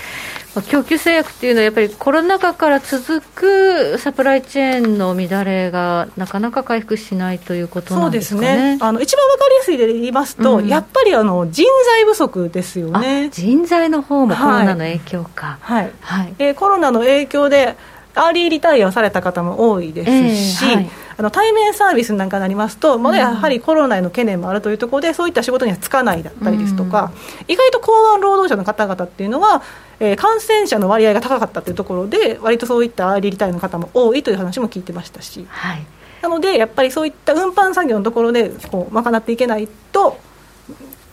[0.69, 13.31] 供給制約っていうのは、やっぱりコロナ禍から続くサプライチェーンの乱れがなかなか回復しないということなんですかね、ね、あの一番分かりやすいで言いますと、うん、やっぱりあの人材不足ですよね。
[13.31, 15.85] 人材の方もコロナの影響か、はい。
[15.85, 15.93] はい。
[16.01, 17.77] はい、えー、コロナの影響で、
[18.15, 20.91] アーリーリタイアをされた方も多いですし、えーはい。
[21.17, 27.13] あの対面サービスなんかになりますと、まだやはりコロナへの懸念もあるというところで、そういった仕事にはつかないだったりですとか、
[27.47, 29.63] 意外と港湾労働者の方々っていうのは、
[30.01, 35.47] えー、感染者の割合が高かったというところで、割とそういったアーリーリタイアの方も多いという話も聞いてましたし。
[35.49, 35.87] はい
[36.23, 40.19] なので、やっぱりそういった運搬作業のところでこう賄っていけないと、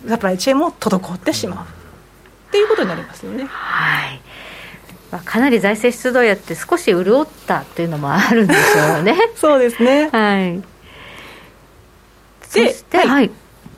[0.07, 3.45] サプライチェーンも滞ってしまうっていうことになりますよね。
[3.45, 4.21] はい
[5.11, 9.15] まあ、かなり財政出動やって少し潤ったというのもあるんでしょうね。
[9.35, 10.09] そうですね。
[10.11, 10.61] はい。
[12.53, 13.31] で、はい、はい、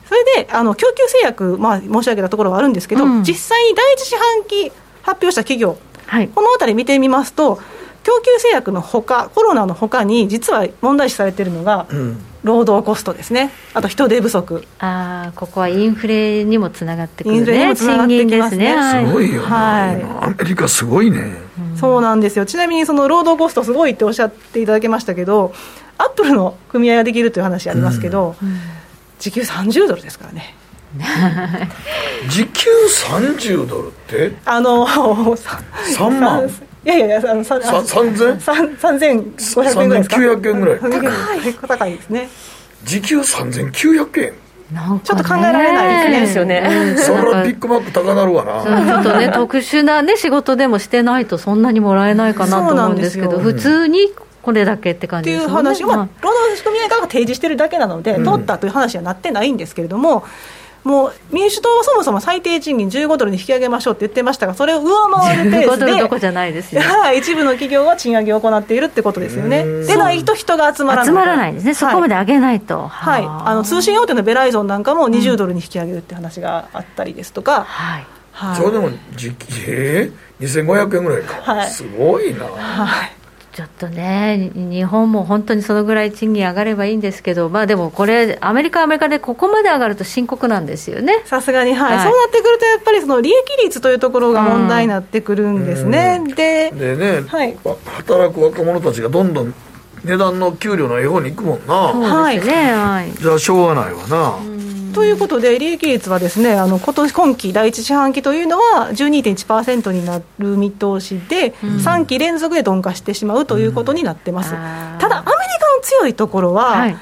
[0.08, 4.72] それであの供給制約、まあ、申し上げたところはあるんですけど、うん、実際に第一四半期
[5.10, 7.60] 発表した企業、はい、このあたり見てみますと、
[8.02, 11.86] 供給制約のほか、コロナのほかに、実は問題視されているのが、
[12.42, 14.64] 労働コストですね、あと人手不足。
[14.78, 18.74] あここはインフレにもつながってくる、ね、インフレにもつながってきますね。
[19.06, 21.34] すごいよ、ね、はい、アメリカすごいね、
[21.72, 25.52] うん、そうなんですよ、ちなみにその労働コストすごいっておっしゃっていただけましたけど、
[25.98, 28.58] アップルの組合ができるという話ありますけど、うん、
[29.18, 30.56] 時給30ドルですからね。
[32.28, 32.70] 時給
[33.06, 34.32] 30ドルって？
[34.44, 36.48] あの 3万？
[36.84, 38.40] いやいやいや、あのさ 3000?
[38.40, 40.78] 3500円ぐらいですか？3900円ぐらい。
[40.80, 41.54] 高い。
[41.68, 41.92] 高い。
[41.96, 42.28] ですね。
[42.84, 44.32] 時給3900円？
[45.02, 46.94] ちょっと考えられないですよね。
[46.96, 48.62] それはビッグマック高なるわな。
[48.62, 55.44] ちょっとね、 特殊なね、仕事でもしてないとそんなにもらえないかなと思うんですけど、普通にこれだけって感じですね。
[55.44, 60.24] っていう話、まあ、労働組合側が提示してるだけなので、取ったという話はなってないんですけれども、
[60.84, 66.74] もう民主党はそもそも最低賃金15ドルに引き上げましょうって言ってましたが、それを上回るペースで、 どこじゃないです
[67.16, 73.54] 一部の企業は賃上げを行っているってことですよね、でないと人が集まらない集まらないですね、そこまで上げないと、はい、あ。
[73.54, 77.64] の通信大手のベライゾンなんかも20ドルに引き上げるって話があったりですとか。
[77.68, 78.06] はい。
[78.32, 83.12] はい、それでも時期、えー、2500円ぐらいか、はい、すごいな、はい、
[83.60, 96.22] ちょっとね、日本も本当にそのぐらい賃金上がればいいんですけど、まあでもこれ、アメリカはアメリカでここまで上がると深刻なんですよねさすがに、はい、はい、そうなってくると、やっぱりその利益率というところが問題になってくるんですね。
[96.34, 99.54] ででね、はい、働く若者たちがどんどん
[100.04, 104.59] 値段の給料の絵本にいくもんな、そうですね、はい、じゃあ、しょうがないわな。
[104.92, 114.54] ということで、利益率はですね、あの今年今期第一四半期というのは12.1%になる見通しで、うん、3期連続で鈍化してしまうということになってます。
[114.54, 114.58] うん、
[114.98, 116.96] ただ、アメリカの強いところは、はい、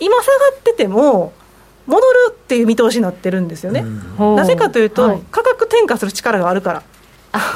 [0.00, 1.32] 今下がってても、
[1.86, 3.84] 戻るっていう見通しになってるんですよね。
[4.18, 6.82] うん、なぜかというと、はい、価格転嫁する力があるから。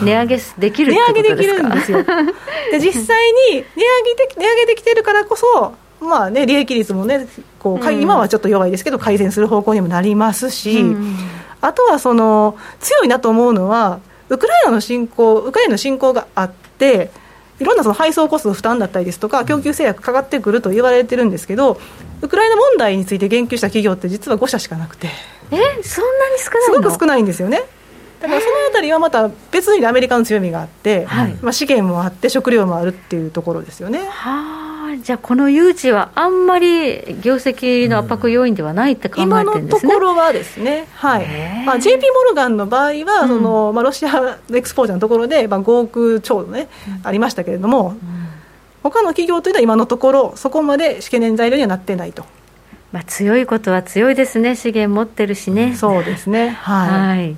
[0.03, 2.03] 値上げできる値上げできるんですよ。
[2.03, 7.27] で実際に値上げで値上げできてるからこそまあね、利益率もね
[7.59, 11.17] こう、うん、今はちょっと弱いですけど改善する方向にもなりますし、うん、
[11.61, 17.11] あとはその強いなと思うのはウクライナの侵攻ウクライナの侵攻があって
[17.59, 21.81] いろんなその配送コスト負担だったりですとか供給制約かかってくると言われてるんですけど
[22.21, 25.09] ウクライナ問題について言及した企業って実は5社しかなくて。
[25.51, 27.63] えそんなに少ないすごく少ないんですよね
[28.21, 34.07] だからそのあたりはまた別にアメリカの強みがあって、はい、まあ、資源もあって食料もあるっていうところですよね。
[34.09, 34.67] はあ
[35.03, 41.27] じゃあ、この誘致はあんまり業績の圧迫要因ではないって考えてるんですね、今のところはですね、はい。
[41.65, 47.99] まあ、JP モルガンの場合は、そのまあ、ロシアエクスポージャーのところで、まあ、5億超ね、うん、ありましたけれども、うん、
[48.83, 52.25] 他の企業というのは今のところ、そこまで懸念材料にはなってないと。
[52.93, 55.75] まあ、強いことは強いですね、資源持ってるしね。
[55.75, 57.37] そうですね、はい、はい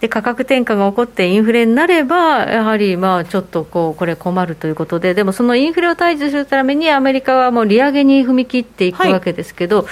[0.00, 9.86] で価格転嫁が起こってインフレになれば、やはりまあちょっとこうこれ困るということで、でもそのインフレを退治するために、アメリカはもう利上げに踏み切っていくわけですけど、はい、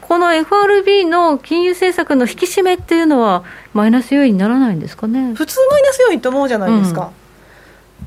[0.00, 5.32] この FRB の金融政策の引き締めっていうのは、マイナス要因にならないんですかね？
[5.34, 7.02] 普通マイナス要因と思うじゃないですか。
[7.02, 7.08] うん。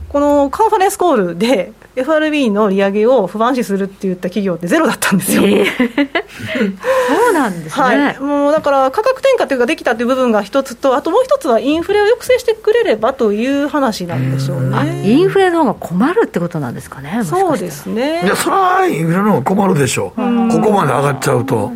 [0.10, 5.44] このカンファレンスコールで FRB の利上げを不安視するって言った企業ってゼロだったんですよ。
[5.44, 5.66] えー、
[7.26, 15.04] そうなんですね、はい、もうだから価格転嫁というかできたという部分が一つと、あともう一つはインフレを抑制してくれればという話なんでしょうね。
[15.06, 18.24] インフレの方が困るってことなんですかね、そうですね。
[18.24, 21.72] いや、それはインフレの方が困るでしょう、うここまで上がっちゃうと。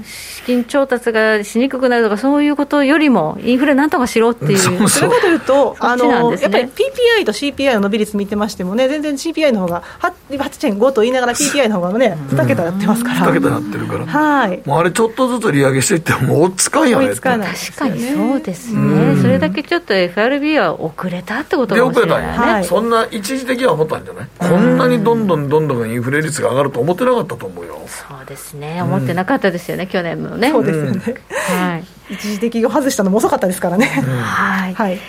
[0.50, 13.28] 資金調達がしにくくなるとか、そういうことよりも、インフレなんとかしろっていう、そうそうそういうこと言うと、あの、ね、やっぱり PPI と CPI の伸び率見てましてもね、全然 CPI の方が8.5と言いながら PPI の方がね、2桁やってますから。
[13.28, 14.06] 2桁やってるから。
[14.08, 14.62] はい。
[14.66, 17.10] もうあれちょっとずつ利上げしていっても、追いつかんよね。
[17.10, 19.22] 追いつかない、確かにそうですね。
[19.22, 24.28] それだけちょっと FRB は遅れたってことかもしれない、ね、はい、そんな一時的は思ったんじゃない？
[24.40, 27.80] こんなにどんどんどんどんインフレ率が上がると思ってなかったと思うよ。
[27.88, 28.82] そうですね。
[28.82, 30.52] 思ってなかったですよね、去年もね。
[30.52, 31.16] そうですよね。
[31.30, 32.14] はい。
[32.14, 33.86] 一時的を外したのも遅かったですからね。
[33.86, 34.74] はい。
[34.74, 35.00] はい。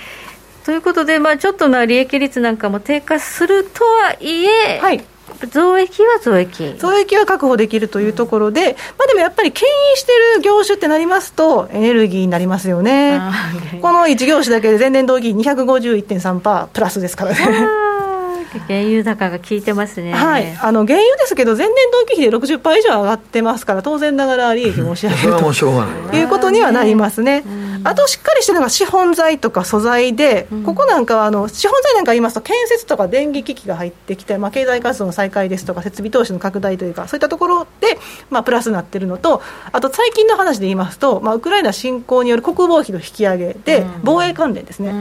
[0.65, 5.03] ということで、まあ、ちょっとな利益率なんかも低下するとはいえ、はい、
[5.51, 13.21] 増益は増益増益は確保できるというところで、まあ、でもやっぱり牽引している業種ってなりますと、エネルギーになりますよね、
[13.81, 17.39] この1業種だけで前年同期251.3%プラスですからね。
[18.59, 26.17] 原油高が効いてますね、はい、あの原油ですけど、前年同期比で60%以上上がってますから、当然ながら利益申し上げると。
[26.17, 27.45] いうことにはなりますね。
[27.83, 44.93] あとしっかりしてるのが資本財とか素材で、ここなんかはあの資本財なんか言いますと、建設とか電気機器が入ってきて、まあ、経済活動の再開ですとか、設備投資の拡大というか、そういったところで、まあ、プラスになってるのと、あと最近の話で言いますと、まあ、ウクライナ侵攻による国防費の引き上げで、防衛関連ですね、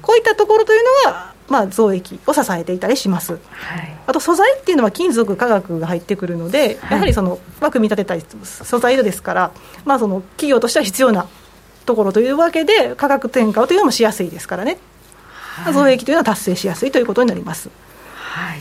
[0.00, 3.38] こういったところというのが、まあ、増益を支えていたりします、は
[3.76, 9.52] い、あと素材っていうのは金属、化学が入ってくるので、やはりその、まあ、組み立てたり素材ですから、
[9.84, 11.28] まあ、その企業としては必要な
[11.84, 14.78] ところというわけで、価格転嫁というのもしやすいですからね、
[15.34, 17.68] はい、増益というのは達成しやすいということになります。
[18.14, 18.60] はい。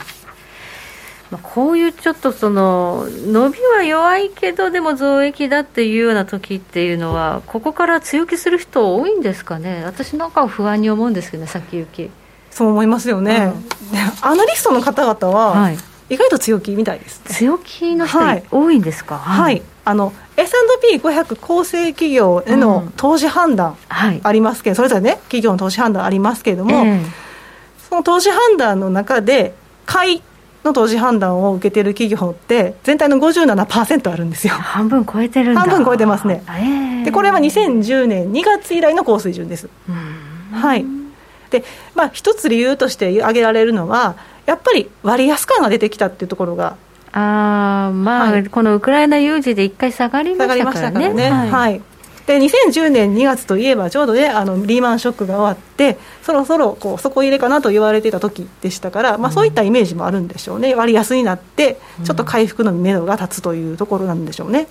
[1.32, 9.86] まあ、こういうちょっとその伸びは弱いけどでも増益だっていうような時っていうのはここから強気する人多いんですかね？
[9.86, 12.12] 私なんかは不安に思うんですけどね先行き
[12.52, 13.54] そう思いますよね、
[13.92, 15.72] うん、アナリストの方々は、
[16.10, 18.20] 意外と強気みたいです、ね、強気の人、
[18.52, 19.18] 多いんですか？
[19.18, 27.06] はい、あの S&P500 構成企業への投資判断ありますけど、うんはい、それぞれね企業の投資判断ありますけれども、えー、
[27.90, 29.54] その投資判断の中で
[29.86, 30.22] 買い
[30.64, 34.54] の投資判断を受けている企業って全体の57%あるんですよ。
[34.54, 39.70] 半分超えてるん半分超えてますね、えー、でこれは2010年2月以来の高水準です、
[40.52, 40.86] はい
[41.52, 46.78] で、まあ、一つ理由として挙げられるのは、やっぱり割安感が出てきたっていうところが。
[47.14, 51.30] あまあ、はい、このウクライナ有事で一回下がりましたからね。
[51.30, 51.82] はい、はい
[52.26, 60.76] で2010年2月といえばちょうどねあのリーマンショックが終わってそろそろこう底入れかなと言われていた時でしたから、まあ、そういったイメージもあるんでしょうね。
[60.76, 64.68] 割安になってちょっと回復の目処が立つというところなんでしょうね。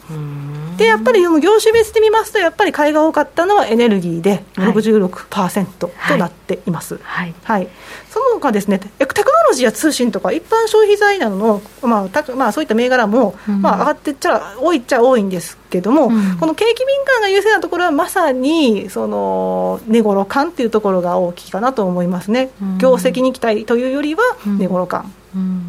[0.76, 6.98] でやっぱりその業種別で見ますとやっぱり買いが多かったのはエネルギーで66%となっています。
[7.02, 7.68] はい、はい、
[8.08, 25.12] その他ですねテクノロジーや通信とか一般消費財などの、まあたまあ、そういった銘柄も、まあ、上がってっちゃ多いっちゃ多いんですけども、うん、この景気敏感が優勢なところはまさにその値頃感っていうところが大きいかなと思いますね、うん、業績に期待というよりは値頃感。
[25.34, 25.62] うん、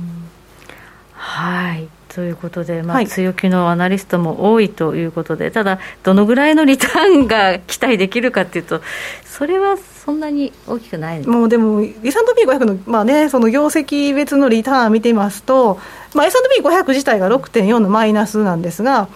[1.13, 1.87] はい。
[2.13, 8.81] ということで、まあ、強気のアナリストも多いということで、はい、ただ、どのぐらいのリターンが期待できるかっていうと、
[9.23, 11.25] それはそんなに大きくない。
[11.25, 15.79] もうでも、S&P500 の,、まあね、その業績別のリターン見てますと、
[16.13, 19.07] まあ、S&P500 自体が6.4のマイナスなんですが、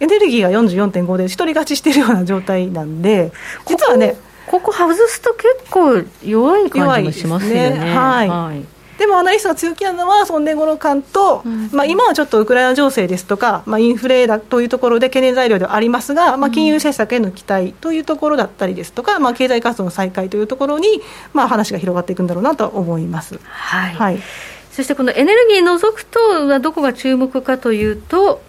[0.00, 3.32] エネルギーが44.5で、一人勝ちしてるような状態なんで、
[3.66, 7.70] 実はね、ここ外すと結構弱い感じもしますよね。
[7.70, 8.74] ねはい、はい。
[8.98, 20.86] でもアナリストが強気なのは、その値頃感と、うん、まあ、今はちょっとウクライナ情勢ですとか、まあ、インフレだというところで懸念材料ではありますが、まあ、金融政策への期待というところだったりですとか、まあ、経済活動の再開というところに、
[21.32, 23.40] まあ、話が広がっていくんだろうなと思います。
[23.42, 24.22] はい、はい、
[24.70, 28.42] そしてこのエネルギー除くと、どこが注目かというと、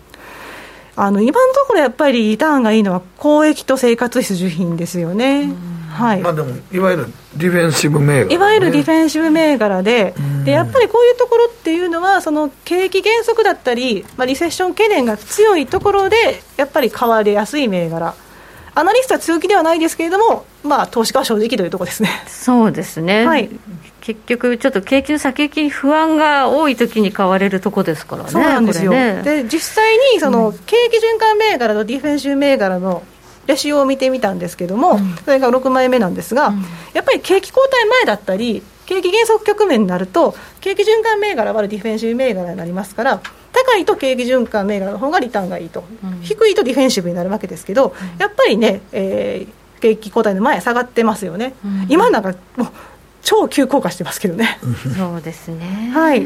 [0.95, 5.51] あの今のところやっぱりリターンがいいのは、公益と生活必需品ですよね。
[5.95, 6.19] はい。
[6.19, 18.13] まあでもいわゆるディフェンシブ銘柄、ね、いわゆるディフェンシブ銘柄で、でやっぱりこういうところっていうのは、その景気減速だったり、まあ、リセッション懸念が強いところで、やっぱり買われやすい銘柄、
[18.77, 22.09] アナリストは強気ではないですけれども、まあ、投資家は正直というところですね。
[22.27, 23.49] そうですね、はい。
[24.01, 29.21] 結局、ちょっと景気の先行きに不安が多い時に買われるとこですからね、そうなんですよ、ね。
[29.23, 33.01] で実際にその、景気循環銘柄とディフェンシブ銘柄の
[33.47, 36.53] レシオを見てみたんですけども、それが6枚目なんですが、
[36.93, 45.83] やっぱり景気後退前だったり、景気減速局面になると、景気循環銘柄はディフェンシブ銘柄になりますから、高いと景気循環銘柄の方がリターンがいいと、
[46.21, 51.53] 低いとディフェンシブになるわけですけど、やっぱりね、えー景気後退の前、下がってますよね、
[51.89, 52.67] 今なんかもう
[53.21, 54.57] 超急降下してますけどね。
[54.97, 55.91] そうですね。
[55.93, 56.21] はい、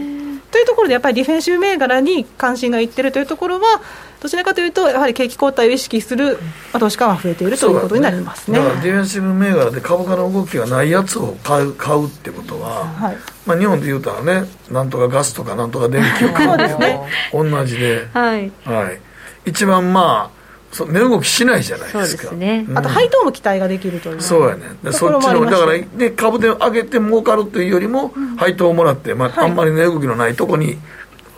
[0.52, 3.82] というところで、やっぱりディフェンシブ銘柄に関心がいってるというところは、
[4.20, 6.40] どちらかというと、やはり景気後退を意識する、
[6.74, 8.60] まあ、投資家が増えているということになりますね。
[8.60, 13.18] だからディフェンシブ銘柄で株価の動きがないやつを買う買うってことは、はい。
[13.46, 19.02] まあ、日本で言うたらねなんとかガスとかなんとか電気を買うのと同じで、はい、はい、
[19.46, 20.39] 一番まあ
[20.72, 22.24] そ値動きしないじゃないですか。
[22.24, 22.66] そうですね。
[22.70, 22.78] うん。
[22.78, 29.50] あと配当も期待ができるという、そうやねそっちのだから、ね、株で上げて儲かるというよりも、配当をもらって、まあはい。
[29.50, 30.78] あんまり値動きのないとこに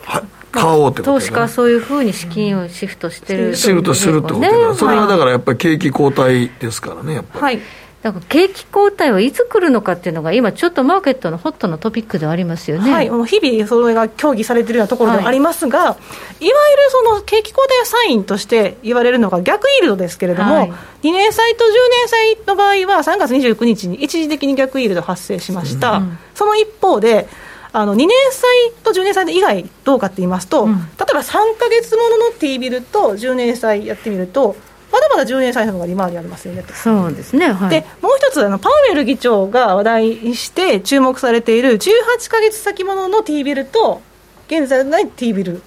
[0.04, 7.60] は買おうってこと投資家はそういうふうに資金をシフトしてる、シフトするってことねだからそれはだからやっぱり景気後退ですからねやっぱり、はい、
[8.02, 12.92] だから景気後退はいつ来るのかっていうのが、今、ちょっとマーケットのホットなトピックではありますよね。
[12.92, 15.96] はい、もう日々それが協議されているようなところではありますが、い、わ
[16.40, 16.52] ゆる
[16.90, 20.72] その景気後退サインとして言われるのが逆イールドですけれども、はい。
[21.02, 26.02] 2年債と10年債の場合は3月29日に一時的に逆イールド発生しました、
[26.34, 27.28] その一方で
[27.72, 28.50] あの2年債
[28.82, 30.74] と10年債以外どうかって言いますと、例え
[31.14, 34.56] ば3か月ものの T ビルと10年債やってみると
[34.92, 36.74] まだまだ10年債の方が利回りありますよねと。
[36.74, 44.02] そうですね、はい、でもう一つあの、パウエル議長が話題にして注目されている18か月先物の T ビルと
[44.48, 45.62] 現在のない T ビル、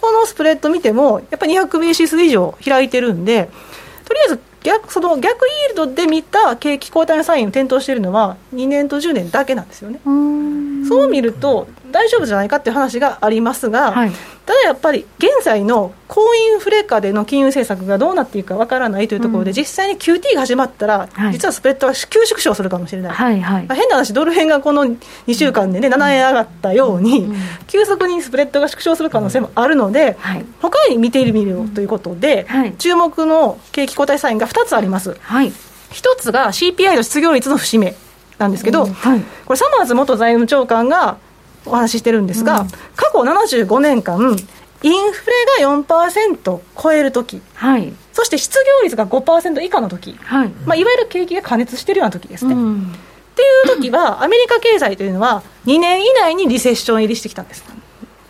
[0.00, 3.50] このスプレッド見ても、やっぱり200ベーシス以上開いてるんで、
[4.06, 10.00] とりあえず逆その逆イールドで見た景気後退のサインを点灯しているのは、2年と10年だけなんですよね。
[10.88, 14.12] そう見ると、大丈夫じゃないかっていう話がありますが、はい。
[14.46, 21.32] ただやっぱり現在の高インフレ下での金融政策がどうなっていくかわからないというところで、実際に QT が始まったら、はい。
[21.32, 23.12] 実はスプレッドが急縮小するかもしれない。
[23.12, 23.66] はいはい。
[23.66, 27.32] まあ変な話、ドル円がこの2週間で、ね、7円上がったように、
[27.68, 30.44] 急速にスプレッドが縮小する可能性もあるので、はい。
[30.60, 32.72] 他に見てみるということで、はい。
[32.72, 35.16] 注目の景気後退サインが2つあります。
[35.20, 35.52] はい。
[35.92, 37.94] 一つが CPI の失業率の節目
[38.38, 39.20] なんですけど、はい。
[39.44, 41.18] これ、サマーズ元財務長官が
[41.66, 44.36] お話ししてるんですが、過去75年間、
[44.82, 45.26] インフ
[45.58, 47.92] レが4%超えるとき、はい。
[48.12, 50.48] そして失業率が5%以下のとき、はい。
[50.66, 52.54] まあ、いわゆる景気が過熱しているようなときですね。
[52.54, 52.82] うん。
[52.82, 57.64] っていう時は、アメリカ経済というのは、2年以内にリセッション入りしてきたんです。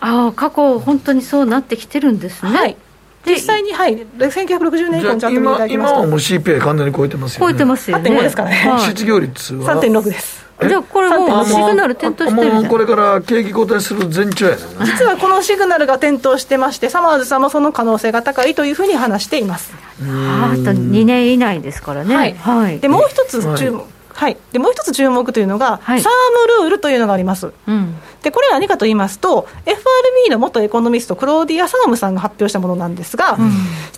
[0.01, 2.77] ああ過去本当にそうなってきてるんですね、はい、
[3.25, 10.40] で実際に、はい、1960年以降にちゃんと見ていた今だきますと、今はもう CPI 完全に超えてますよね超えてますよね8.5ですからねはい失業率は3.6です。
[10.69, 12.63] じゃあこれもうシグナル点灯してるじゃん。
[12.63, 19.73] もうこれから景気後退する前兆や実はこのシグナルが点灯してまして、サマーズさんもその可能性が高いというふうに話しています。
[20.03, 22.15] ああと2年以内ですからね。
[22.15, 22.35] はい。
[22.35, 22.81] はい。
[22.81, 24.37] でもう一つ注目、はい。
[24.53, 26.01] でもう一つ注目というのが、はい。
[26.01, 26.13] サー
[26.59, 27.53] ムルールというのがあります。
[27.67, 27.95] うん。
[28.23, 33.39] でこれは何かと言いますと、FRB の元エコノミスト、クローディア・サームさんが発表したものなんですが、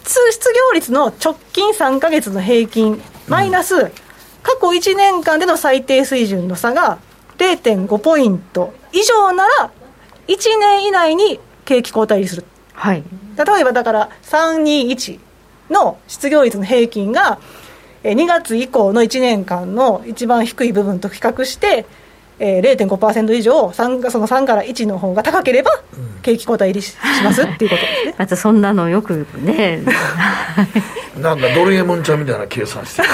[0.05, 3.91] 失失業率の直近3か月の平均、マイナス、
[4.43, 6.99] 過去1年間での最低水準の差が
[7.39, 9.71] 0.5ポイント以上なら、
[10.29, 12.45] 1年以内に景気後退する。
[12.75, 13.03] はい
[13.37, 15.19] 例えばだから321
[15.71, 17.39] の失業率の平均が
[18.03, 21.87] えー2月以降の1年間の一番低い部分と比較して、
[22.39, 25.71] えー、0.5%以上3その3から1の方が高ければ
[26.23, 28.15] 景気後退入りししますっていうことですね。
[28.19, 29.81] またそんなのよくね。
[31.21, 33.09] なんかドルエモンちゃんみたいな計算してる。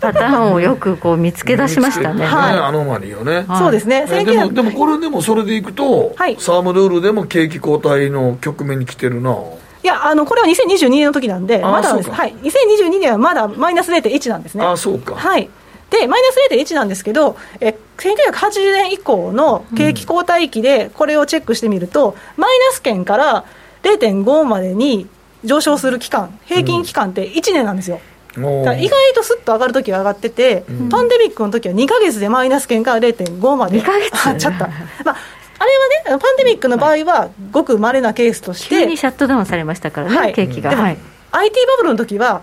[0.00, 2.58] パターンをよくこう見つけ出しましたね、はい。
[2.58, 3.44] アノマリーをね。
[3.46, 3.58] はい。
[3.58, 4.06] そうですね。
[4.10, 6.36] えでも1900でもこれでもそれでいくと、はい。
[6.38, 9.36] サームルールでも景気後退の局面に来てるな。
[9.82, 14.64] いやあのこれは2022年の時なんでまだはい、2022年はまだマイナス0.1なんですね。
[14.64, 15.48] ああそうか、はい、
[15.90, 23.44] でマイナス0.1なんですけど、え1980年以降の景気後退期でこれをチェックしてみると、マイナス圏から
[23.82, 25.06] 0.5までに
[25.44, 28.00] 上昇する期間、平均期間って1年なんですよ。
[28.36, 34.12] おーだから意外とすっと上がるときは上がってて、パンデミックの時は2か月でマイナス圏から0.5まで2ヶ月。
[34.12, 34.68] 上がっちゃった。
[35.04, 35.16] まあ
[35.58, 35.70] あれ
[36.10, 40.34] はね、パンデミックの場合は、ごく稀なケースとして、急にシャットダウンされましたからね、はい。
[40.34, 40.98] 景気が、はい、
[41.30, 42.42] IT バブルの時は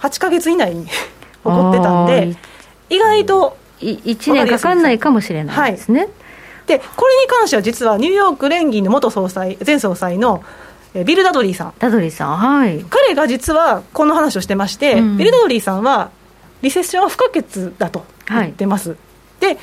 [0.00, 0.92] 8か月以内に 起
[1.42, 2.36] こってたんあでー、
[2.90, 6.10] 意外と1年かかんないかもしれないですね、はい、
[6.66, 10.44] でこれに関しては実はニューヨーク連銀の元総裁前総裁の
[10.92, 11.74] ビル・ダドリーさん。
[11.78, 12.84] ダドリーさんはい。
[12.90, 16.10] 彼が実はこの話をしてまして、うん、ビル・ダドリーさんは
[16.62, 19.58] リセッションは不可欠だと言ってます、はい、で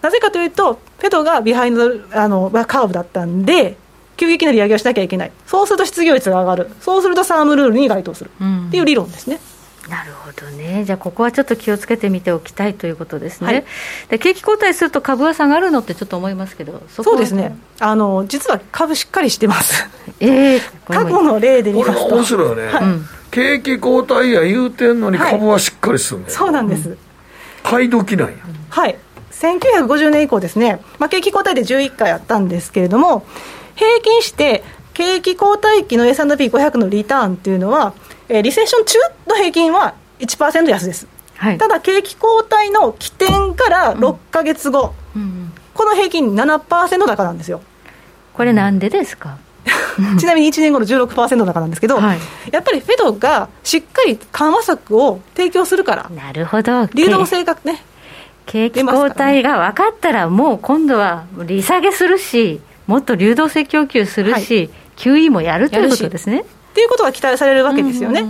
[0.00, 3.76] なぜかというとフェドがビハインドあのカーブだったんで
[4.16, 5.32] 急激な利上げをしなきゃいけない。
[5.46, 6.70] そうすると失業率が上がる。
[6.80, 8.30] そうするとサームルールに該当する。
[8.68, 9.51] っていう理論ですね、うん
[9.88, 13.64] なるほどね、じゃあ、ここはちょっと気をつけてみておきたいということですね、はい、
[14.10, 17.56] で景気後退すると株は下がるのってちょっと思いますけど、そそうですね。
[17.80, 19.88] あの、実は株しっかりしてます、
[20.20, 22.82] えー、過去の例で見ますと、面白いよね、はい、
[23.32, 26.98] 景気後退や言うてんのに、株はしっかりするんだよ、はい、そうなんです、うん、
[27.64, 28.34] 買い時なんや。
[28.70, 28.96] はい。
[29.32, 33.26] 1950年以降ですね、まあ、景気後退で11回あったんですけれども、
[33.74, 34.62] 平均して
[34.94, 37.94] 景気後退期の S&P500 のリターンっていうのは、
[38.28, 41.06] えー、リセッション中の平均は1%安です、
[41.36, 47.60] はい、ただ景気後退の起点から6か月後、うんうん、この平均7%高なんですよ。
[48.34, 49.38] これなんでですか？
[50.18, 52.18] ちなみに1年後の16%高なんですけど、はい、
[52.50, 56.86] やっぱりフェドがしっかり緩和策を提供するからなるほど。
[56.94, 57.82] 流動性がね
[58.46, 68.24] 景気後退が分かったらもう今度は利下げするしもっと流動性供給するし、はい、QE もやるということですねっていうことが期待されるわけですよね。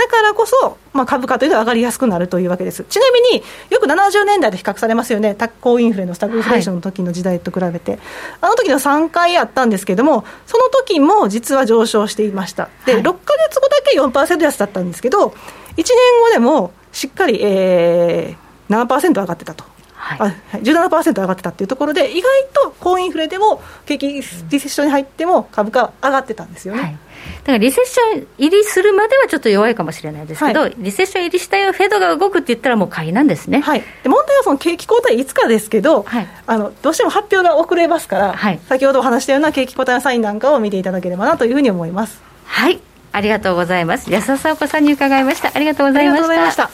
[0.00, 2.84] だからこそ、まあ、株価というのは上がりやすくなるというわけです。
[2.88, 8.00] ちなみによく70年代で比較されますよね、高インフレのスタグフレーションの時の時代と比べて、はい、
[8.40, 15.34] あの時の3回あったんですけども、その時も実は上昇していました、で、はい、6か月後だけ4%安だったんですけど、1
[15.76, 15.86] 年
[16.22, 19.64] 後でもしっかり、えー、7%上がってたと。
[19.94, 20.30] はい、
[20.62, 26.80] 17%上がってたっていうところで、意外と高インフレでも、景気リセッションに入っても、株価上がってたんですよね。
[26.80, 26.96] はい
[27.40, 42.22] だからリセッション入りするまではちょっと弱いかもしれないですけど、はい、リセッション入りしたよ、フェドが動くって言ったら、もう買いなんですね、はい、で問題はその景気後退いつかですけど、はい、あのどうしても発表が遅れますから、はい、先ほどお話したような景気後退のサインなんかを見ていただければなというふうに思います。
[42.44, 42.80] はい。
[43.12, 44.10] ありがとうございます。
[44.10, 45.50] 安田沙子さんに伺いました。
[45.54, 46.70] ありがとうございました。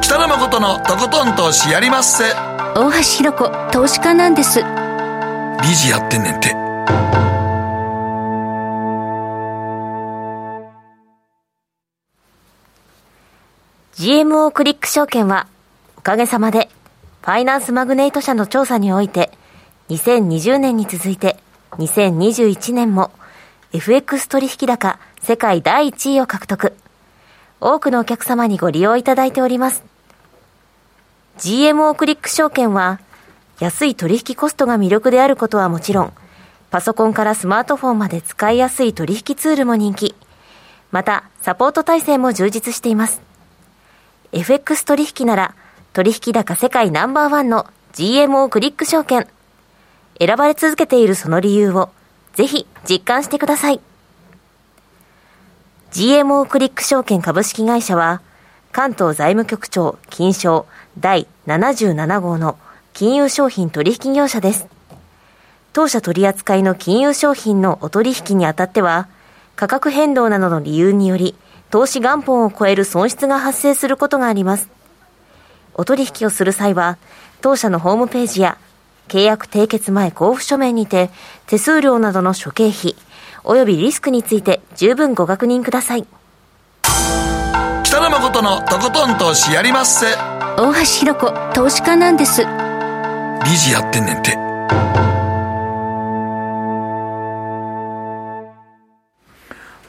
[0.00, 2.24] 北野誠のとことん投資やりまっせ。
[2.74, 4.60] 大橋ひろ子投資家なんです。
[5.62, 6.54] 理事やってんねんて
[14.00, 15.46] 「GMO クリック証券は
[15.98, 16.70] おかげさまで
[17.20, 19.30] ファイナンスマグネイト社の調査において
[19.90, 21.36] 2020年に続いて
[21.72, 23.10] 2021年も
[23.74, 26.72] FX 取引高世界第1位を獲得。
[27.60, 29.84] 多くのお客様にご利用いただいております。
[31.36, 33.00] GMO クリック証券は、
[33.58, 36.12] 安い取引コストが魅力であることはもちろん、
[36.70, 40.14] パソコンからスマートフォンまで使いやすい取引ツールも人気。
[40.90, 43.29] また、サポート体制も充実しています。
[44.32, 45.54] FX 取引なら、
[45.92, 49.26] 取引高世界ナンバーワンの GMO クリック証券。
[50.20, 51.90] 選ばれ続けているその理由を、
[52.34, 53.80] ぜひ実感してください。
[55.90, 58.22] GMO クリック証券株式会社は、
[58.70, 60.66] 関東財務局長金賞
[61.00, 62.56] 第77号の
[62.92, 64.68] 金融商品取引業者です。
[65.72, 69.08] 当社取扱いの金融商品のお取引にあたっては、
[69.56, 71.34] 価格変動などの理由により、
[71.70, 74.68] 投資元本を超える損失が発生することがあります。
[75.74, 76.98] お取引をする際は、
[77.40, 78.58] 当社のホームページや
[79.08, 81.10] 契約締結前交付書面にて、
[81.46, 82.96] 手数料などの諸経費、
[83.44, 86.06] 及びリスクについて十分ご確認ください。
[87.84, 90.06] 北野誠のとことん投資やりまっせ。
[90.56, 92.42] 大橋ひろ子、投資家なんです。
[92.42, 94.36] 理事やってんねんて。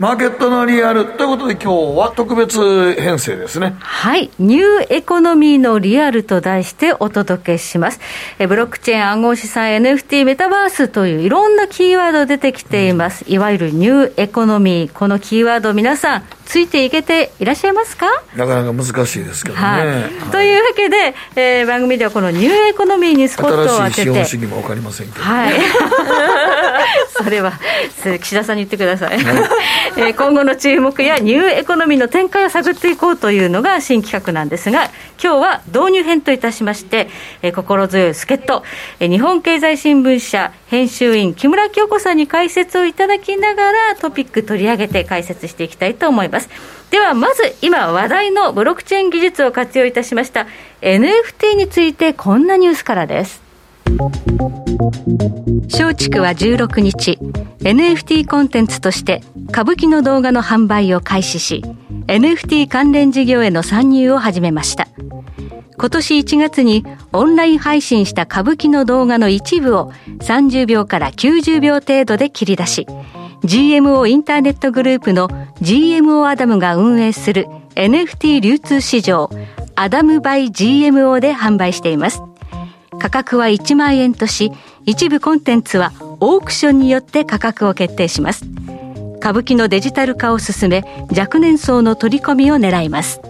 [0.01, 3.75] マーケットのリアルということで今日は特別編成ですね。
[3.81, 4.31] はい。
[4.39, 7.99] ニューエコノミーのリアルと題してお届けします。
[8.39, 14.91] えブロックチェーン暗号資産 NFT メタバースといういろんなキーワード出てきています、いわゆるニューエコノミー。
[14.91, 18.07] このキーワード皆さんついていけていらっしゃいますか？
[18.35, 19.61] なかなか難しいですけどね。
[19.61, 19.87] はい。
[19.87, 23.93] はい、というわけで、えー、番組ではこのニューエコノミーにスポットを当てて。
[23.93, 25.53] 新しい資本主義も分かりませんけど、はい。
[27.23, 27.53] それは
[28.21, 29.49] 岸田さんに言ってください、はい、
[29.97, 34.89] えー、今後の注目やニューエコノミーの展開を探っていこうというのが新企画なんですが
[35.21, 37.09] 今日は導入編といたしまして、
[37.41, 38.63] えー、心強い助っ人、
[38.99, 46.40] えー、日本経済新聞社編集員木村京子さんに解説をいただきながらトピック取り上げて解説していきたいと思います
[46.89, 50.47] ではまず今話題のブロックチェーン技術を活用いたしました
[50.81, 53.41] NFT についてこんなニュースからです。
[55.71, 57.17] 松竹は16日
[57.59, 61.63] NFT コンテンツとして歌舞伎の動画の販売を開始し
[62.07, 64.87] NFT 関連事業への参入を始めました。
[65.77, 72.85] 今年1月にオンライン配信した歌舞伎の動画の一部を30秒から90秒程度で切り出し、
[73.43, 75.27] GMO インターネットグループの
[75.61, 79.29] GMO アダムが運営する NFT 流通市場
[79.75, 82.21] アダムバイ GMO で販売しています。
[82.99, 84.51] 価格は1万円とし、
[84.85, 88.45] 一部コンテンツはオークションによって価格を決定します。
[89.17, 90.83] 歌舞伎のデジタル化を進め、
[91.15, 93.21] 若年層の取り込みを狙います。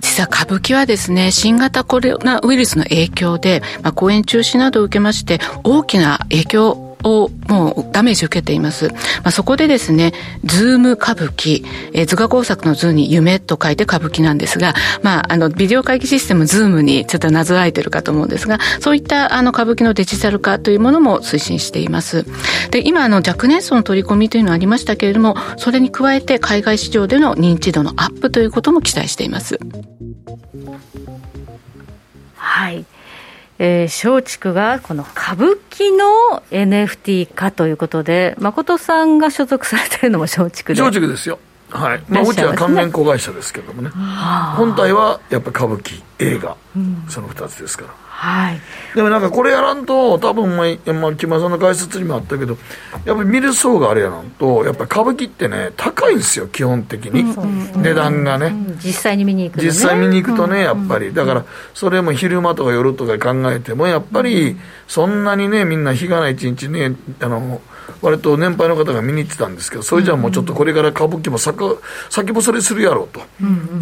[0.00, 8.88] 実は歌舞伎はですね、新型コロナウイルスの影響で、まあ、公演中止などを受けまして、大きな影響ををもうダメージ受けています。
[8.88, 8.94] ま
[9.24, 10.12] あ、そこでですね、
[10.44, 22.24] 図夢歌舞伎、えー、図画工作の図に夢と書いて歌舞伎なんですが、まあ、あの、ビデオ会議システムズームにちょっとなぞらえてるかと思うんですが、そういったあの歌舞伎のデジタル化というものも推進しています。
[22.70, 29.58] で、今あの若年層の取り込みというのはありましたけれども、それに加えて海外市場での認知度のアップということも期待しています。
[32.36, 32.84] はい。
[33.62, 40.80] えー、松竹がこの歌舞伎の NFT 化ということで、誠さんが所属されているのも松竹で。
[40.80, 41.38] 松竹ですよ。
[41.68, 42.02] はい。
[42.08, 43.90] まあ、うちは関連子会社ですけどもね。
[44.56, 47.94] 本体はやっぱり歌舞伎、映画、うん、その2つですから。
[48.22, 48.60] はい、
[48.94, 52.58] でもなんかこれやらんと多分まあ、まあ、木村さんの解説にもあったけど
[53.06, 57.24] やっぱり見る層があれやなんとやっぱり歌舞伎ってね高いんですよ基本的に、
[57.82, 61.14] 値段がね、うん、実際に見に行くと、ね、実際見に行くとねやっぱり。
[61.14, 67.62] だからそれも昼間とか夜とか考えてもやっぱりそんなにねみんな日がない一日ねあの
[68.02, 71.58] 割と年配の方が見に行ってたんですけどそれじゃあもうちょっとこれから歌舞伎も先
[72.10, 73.20] 先細りするやろうと、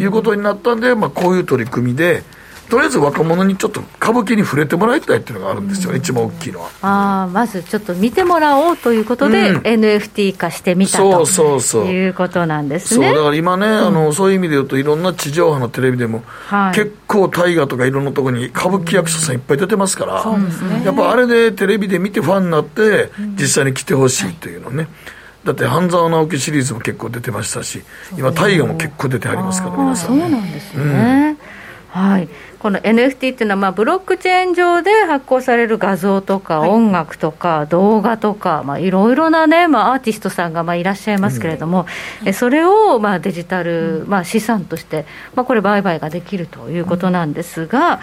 [0.01, 2.23] いうことになったんで、まあ、こういう取り組みで
[2.69, 6.69] とりあえず若者にちょっと歌舞伎に触れてもらいたいっていうのがあるんですよ、うん、一番大きいのは。
[6.81, 13.07] あまずちょっと見てもらおうということで、うん、NFT 化してみたとそうそういうことなんですね。
[13.07, 23.09] そうだから今ね、うん、あのそういう意味で言うと、いろんな地上波のテレビでも、はい、結構大河とかいろんなところに歌舞伎役者さんいっぱい出てますから、ね、やっぱあれでテレビで見てファンになって、
[23.39, 24.77] 実際に来てほしいというのね。
[24.77, 24.87] はい。
[25.45, 27.81] だって半沢直樹シリーズも結構出てましたし、
[28.17, 31.37] 今、大河も結構出てありますから、皆さん、ね、そうなんですね。
[31.89, 32.29] はい。
[32.59, 41.87] この NFT っていうのは、まあ、ブロックチェーン上で発行される画像とか、音楽とか、動画とか、まあ、いろいろなね、まあ、アーティストさんがまあいらっしゃいますけれども、
[42.25, 47.99] うん、それをまあデジタル、まあ、資産として、まあ、これ、売買ができるということなんですが、うん、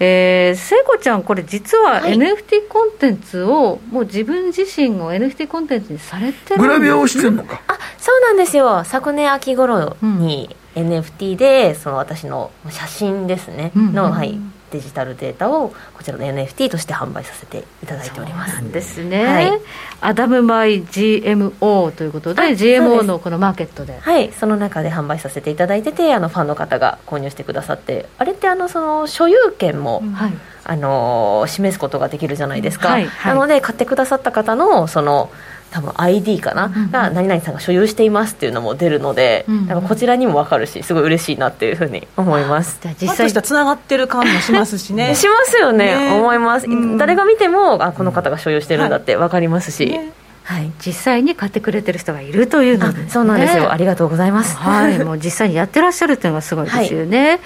[0.00, 7.60] えー、聖子ちゃん、これ、実は NFT コンテンツを、もう自分自身を NFT コンテンツにされてるグラビアをしてるのか。
[7.66, 14.38] あそうなんですよ、昨年秋頃に、うん NFT でその私の写真ですね、うん、の、はい、
[14.70, 18.72] デジタルデータをこちらの NFT として販売させていただいております。
[18.72, 19.60] ですね、はい、
[20.00, 23.98] アダムバイ GMO ということで GMO のこのマーケットで。
[23.98, 24.32] はい。
[24.32, 28.06] その中で販売させていただいててあのファンの方が購入してくださって。
[28.18, 30.14] あれってあのその所有権も、うん、
[30.64, 33.06] あの示すことができるじゃないですか、はい。
[33.06, 35.30] はい、なので買ってくださった方のその
[35.70, 39.82] 多分 ID かな、うん、が何々さんが所有していますっていうのも出るので、うん、なん。
[39.82, 42.78] かこちらにも分かるしすごい嬉しいなっていうふうに思います。
[42.82, 45.14] じゃ実際つながってる感もしますしね。
[45.14, 49.98] しますよね、ね、思います、うん、誰が見てもあこの方が所有してるんだって分かりますし、はい。
[49.98, 50.12] ね。
[50.44, 57.40] はい、実際に買ってくれてる人がいるというので、ね、そうなんですよありがとうございます、はい、もう実際にやってらっしゃるっていうのがすごいですよね、はい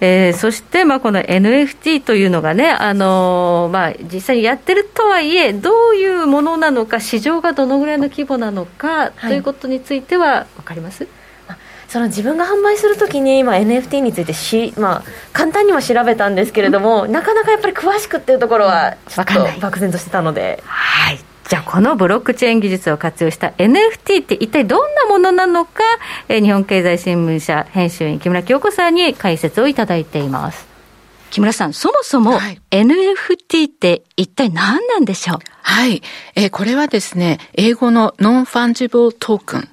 [0.00, 11.06] えー、そして、まあ、この NFT というのがね、あのー、まあ、実際にやってるとはいえ、どういうものなのか、市場がどのぐらいの規模なのか、ということについては分かります？
[11.88, 20.62] その自分が販売するときに、まあ、NFT についてし、まあ、簡単にも調べたんですけれども、うん、なかなかやっぱり詳しくっていうところは、ちょっと漠然としてたので。
[20.64, 21.18] はい
[21.50, 25.82] じゃあこのブロックチェーン技術を活用した NFT って一体どんなものなのか、
[26.28, 30.68] えー、日本経済新聞社編集員木村京子さんに解説をいただいています。
[31.32, 32.38] 木村さん、そもそも
[32.70, 35.38] NFT って一体何なんでしょう？
[35.62, 36.02] はい。
[36.36, 39.68] えー、これはですね、英語の non-fungible token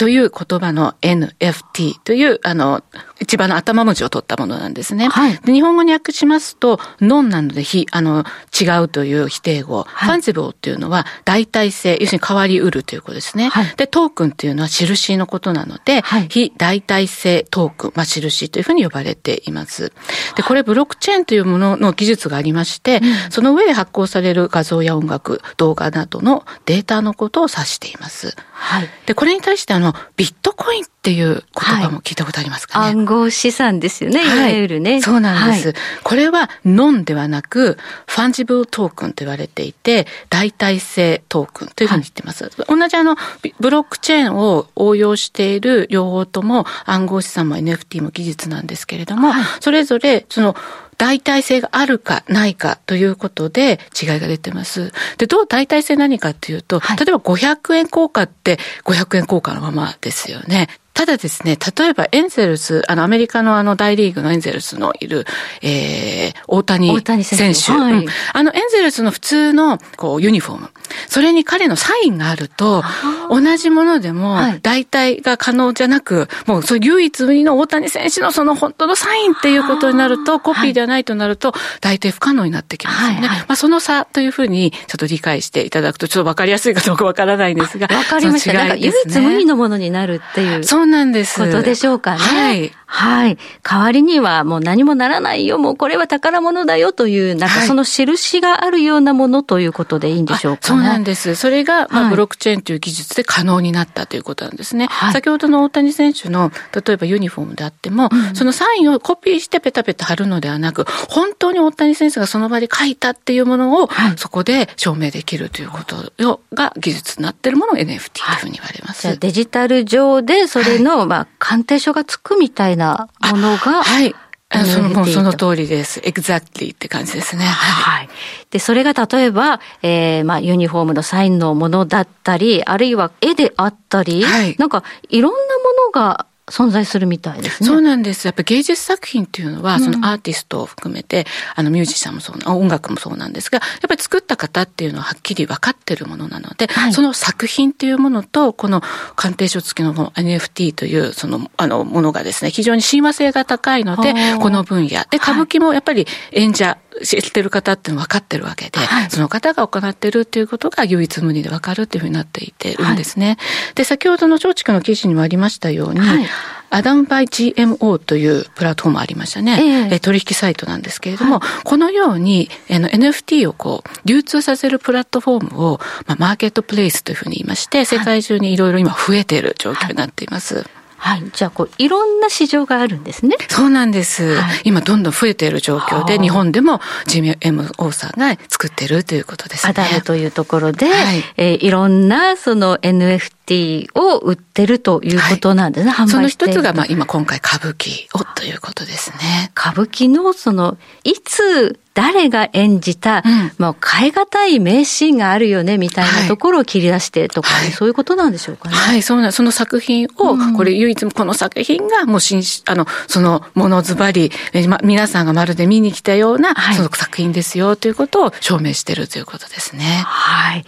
[0.00, 2.82] という言葉の NFT という、あの、
[3.20, 5.08] 一番の頭文字を取ったものなんですね。
[5.08, 8.24] はい、日本語に訳しますと、 non なので非、あの、
[8.58, 9.82] 違うという否定語。
[9.82, 13.50] はい、 fungible っていうのは代替性、要するに変わりうるということですね。
[13.50, 19.92] はい、で、 token っていうのは印のことなので、はい、非代替性トークン、まあ、印というふうに呼ばれています。
[20.34, 28.34] で、これブロックチェーンというものの技術がありまして、その上で発行される画像や音楽、動画などのデータのことを指しています。
[28.52, 28.88] はい。
[29.04, 34.38] で、これに対してあの、のビットコインっていう言葉も聞いたことありますかね、はい、暗号資産ですよね、い。
[34.38, 35.00] わゆるね。
[35.00, 42.50] そうなんです、はい、これは non ではなく、 fungible token と言われていて、代替性トークンというふうに言ってます。
[42.68, 43.16] 同じあの、
[43.58, 50.56] ブロックチェーンを応用している両方とも暗号資産も NFT も技術なんですけれども、それぞれその
[51.00, 54.92] 代替性があるかないかということで違いが出てます。
[55.16, 60.68] で、どう代替性何かっていうと、例えば500円硬貨って500円硬貨のままですよね。
[61.00, 65.24] ただですね、例えばエンゼルス、あの、アメリカのあの大リーグのエンゼルスのいる、
[65.62, 67.72] えー、大谷選手。
[67.72, 70.70] はい、あの、エンゼルスの普通の、こう、ユニフォーム。
[71.08, 72.84] それに彼のサインがあると、
[73.30, 83.14] 同じものでも、代替が可能じゃなく、もう、そう唯一無二の大谷選手のその本当のサインっていうことになると、コピーではないとなると、代替不可能になってきますよね。
[83.20, 87.86] はいはい、まあ、その差というふうに、ちょっと理解していただくと、ちょっとわかりやすいかどうかわからないんですが。
[87.86, 88.52] わかりました。
[88.52, 90.64] ね、なんか唯一無二のものになるっていう。
[90.64, 91.40] そうなんです。
[91.40, 92.18] ことでしょうかね。
[92.18, 92.72] はい。
[92.92, 93.38] はい。
[93.62, 101.36] 代わりにはもう何もならないよ、もうこれは宝物だよという、なんかその印があるようなものということでいいんでしょうか、ね、そうなんです。
[101.36, 104.88] それが、まあ、ブロックチェーンという技術で可能になったということなんですね。
[104.90, 116.10] はい、先ほどの大谷選手の、例えばユニフォームであっても、うん、そのサインをコピーしてペタペタ貼るのではなく、本当に大谷選手がその場で書いたっていうものを、そこで証明できるということ
[116.52, 119.06] が技術になっているものが NFT というふうに言われます。
[119.06, 124.14] はい、デジタル上でそれの、まあ、鑑定書がつくみたいなものが、はい。
[124.52, 126.00] その、その通りです。
[126.00, 127.44] exactly って感じですね。
[127.44, 128.08] はい。
[128.50, 135.42] で、それが例えば、えー、まあ、ユニフォームのサインのものだったり、あるいは絵であったり、はい、なんか、いろんなも
[135.86, 137.68] のが存在するみたいですね。
[137.68, 138.26] そうなんです。
[138.26, 148.82] やっぱ芸術作品っていうのは、そのアーティストを含めて、あのミュージシャンもそうな、音楽もそうなんですが、やっぱり作った方っていうのははっきり分かってるものなので、はい、その作品っていうものと、この
[149.16, 154.88] 鑑定書付きの NFT という、その、あの、ものがですね、非常に親和性が高いので、この分野。
[155.10, 163.36] で、歌舞伎もやっぱり演者、知ってる方っていうの分かってるわけで、はい、その方が行ってるっていうことが唯一無二で分かるっていうふうになっていてるんですね。
[163.38, 166.26] はい、で、先ほどの松竹の記事にもありましたように、はい
[166.70, 169.88] アダムバイ GMO というプラットフォームありましたね。
[169.90, 180.64] えー、取引サイトなんですけれども、はい、このようにあの NFT をこう流通させるプラットフォームを、まあ、マーケットプレイスというふうに言いまして、世界中にいろいろ今増えている状況になっています。
[181.00, 181.30] はいはい。
[181.32, 183.36] じゃあ、こう、いろんな市場があるんですね。
[183.48, 184.34] そうなんです。
[184.34, 189.70] はい、今、どんどん増えている状況で、日本でも GMO さんが作ってるということですね。
[189.70, 199.52] アダルというところで、はい、えー、いろんな、その NFT を売ってるということなんですね、はい、その一つが、まあ、今、今回、歌舞伎をということですね。
[199.58, 208.74] 歌舞伎の、その、いつ、誰が演じた、うん、もう変え難い名シーンがあるよね、みたいなところを切り出してとか、はい、そういうことなんでしょうかね。
[208.74, 214.32] はい、そうな、その作品を、うん、これ唯一この作品がもう新、あの、そのものずばり、
[214.66, 220.02] ま、皆さんがまるで見に来たような、はい、その作品ですよということを証明しているということですね。
[220.06, 220.64] はい。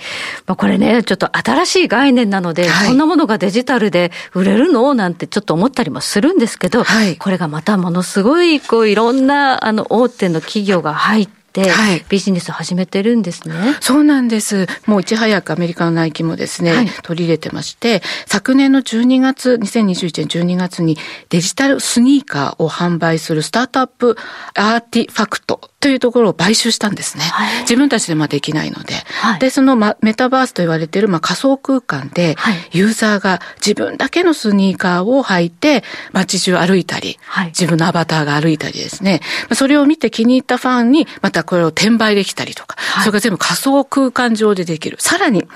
[0.46, 4.92] まあ、これね、ちょっと新しい概念なので、はい、こんなものがデジタルで売れるの？
[4.92, 11.21] なんてちょっと思ったりもするんですけど、はい、これがまたものすごい、こう、いろんな、あの、大手の企業が入
[11.60, 13.54] はい、ビジネス始めてるんですね。
[13.80, 14.66] そうなんです。
[14.86, 20.96] もういち早くアメリカのナイキもですね、はい、取り入れてまして、昨年の12月、2021年12月に
[21.28, 24.16] デジタルスニーカーを販売するスタートアップ
[24.54, 27.24] アーティファクトというところを買収したんですね。
[27.24, 28.94] はい、自分たちでまあできないので。
[29.20, 32.36] はい、で、その、ま、メタバースと言われているまあ仮想空間で、
[32.70, 39.20] ユーザーが自分だけのスニーカーを履いて街中歩いたり、はい、自分のアバターが歩いたりですね、
[39.54, 44.98] それを見て気に入ったファンにまたこれを転売できたりとか、それが全部仮想空間上でできる。
[45.00, 45.48] さらに、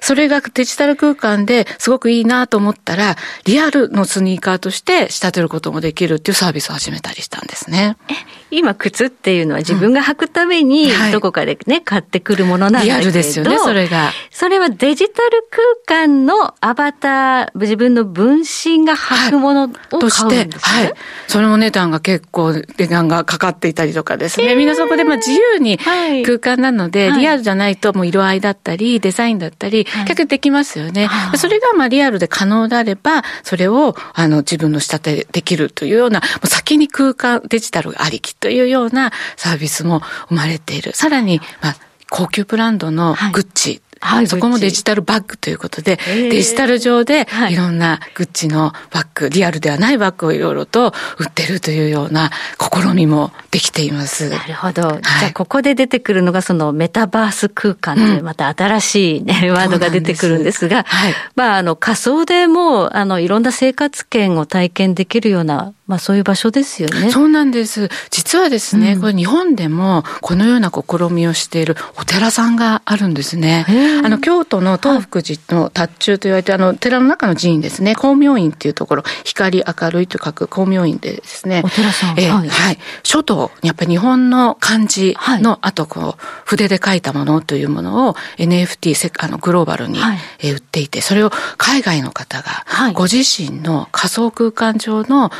[0.00, 7.98] それがデジタル空間ですごくいいなと思ったら、リアルのスニーカーとして仕立てることもできるっていうサービスを始めたりしたんですね。
[8.08, 8.14] え、
[8.50, 12.96] 今靴っていうのは自分が履くために、どこかでね、買ってくるものなんだけど。
[12.98, 14.12] リアルですよね、それが。
[14.30, 15.46] それはデジタル
[15.86, 20.94] 空間のアバター、自分の分身が履くものを買うんですね、はい、はい。
[21.28, 24.54] それも値段が結構値段がかかっていたりとかですね。
[24.54, 25.78] みんなそこでまあ自由に
[26.24, 31.08] 空間なので、はい、リアルじゃないともう色合いだったり、デザインだったり、結局できますよね。
[31.36, 40.92] それがまあリアルで可能であれば、それをあの自分の仕立てできるというような、もう先に空間デジタルありきというようなサービスも生まれている。
[40.94, 41.76] さらに、まあ、
[42.10, 54.28] 高級ブランドのグッチ、はい、そこもデジタルバッグということで、デジタル上でいろんなグッチのバッグ、リアルではないバッグをいろいろと売ってるというような試みもできています。
[54.28, 54.82] なるほど。
[54.82, 67.10] はい、じゃあここで出てくるのがそのメタバース空間というまた新しいね、うん、ワードが出てくるんですが、はい、まああの仮想でもあのいろんな生活圏を体験できるようなまあそういう場所ですよね。
[67.10, 67.88] そうなんです。
[68.10, 73.66] 実はですね、うん、これ日本でもこのような試みをしているお寺さんがあるんですね。
[74.02, 82.78] あの京都の東福寺の達中と言われて、あの寺の中の寺院ですね、光明院っていうところ、光明るいと書く光明院でですね、お寺さん、えー、はい、はい。
[83.02, 95.30] 書道、やっぱり日本の漢字の、はい、あとこう、筆で書いたものというものを NFT、あのグローバルに、はい、え売っていて、それを海外の方が、ご自身の仮想空間上の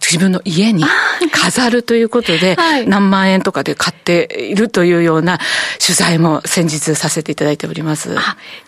[0.00, 0.84] 自分の家に
[1.32, 5.38] 飾るということで、何万円とかで買っているというような
[5.84, 7.91] 取材も先日させていただいております。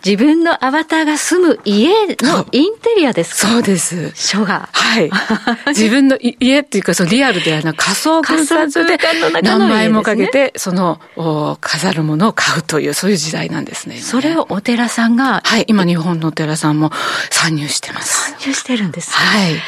[0.04, 1.88] 自分のアバターが住む家
[2.20, 3.48] のインテリアですか？
[3.48, 4.12] そうです。
[4.14, 4.68] 書が。
[4.72, 5.10] はい。
[5.68, 8.98] 自分の家っていうか、そのリアルではなく仮想空間で
[9.42, 11.00] 何万円もかけて、その
[11.60, 13.98] 飾るものを買うという、そういう時代なんですね。
[13.98, 15.42] それをお寺さんが。
[15.44, 15.64] はい。
[15.68, 16.92] 今日本のお寺さんも
[17.30, 18.32] 参入してます。
[18.32, 19.62] 参入してるんです、ね、はい。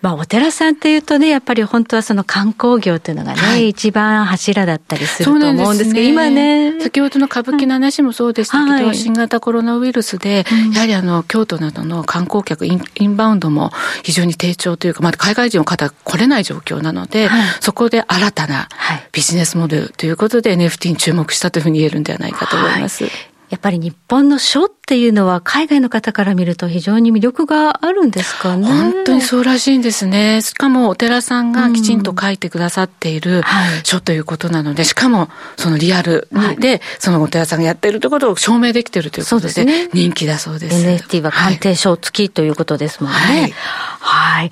[0.00, 6.80] まあ、お寺さんっていうとね、やっぱり本当はその観光業っていうのがね、はい、一番柱だったりすると思うんですけど、ね、今ね。
[6.80, 13.72] 先ほどの歌舞伎の話もそうでしたけど、はい、新型コロナウイルスで、やはりあの、京都などの観光客イン、インバウンドも
[14.04, 18.68] 非常に低調というか、まだ海外人の方来れない状況なので、はい、そこで新たな
[19.12, 23.04] ビジネスモデルということで NFT に注目したというふうに言えるんではないかと思います。
[23.50, 28.66] やっぱり日本の書っていうのは海外の方から見ると非常に魅力があるんですかね。
[28.66, 30.40] 本当にそうらしいんですね。
[30.40, 33.42] しかもお寺さんがきちんと書いてくださっている
[33.84, 35.28] 書ということなので、しかも
[35.58, 36.26] そのリアル
[36.58, 40.86] でそのお寺さんがやっているということを証明できているということで人気だそうです。
[40.86, 43.18] NFT は鑑定書付きということですもんね。
[43.18, 43.54] はい。
[44.00, 44.50] はい、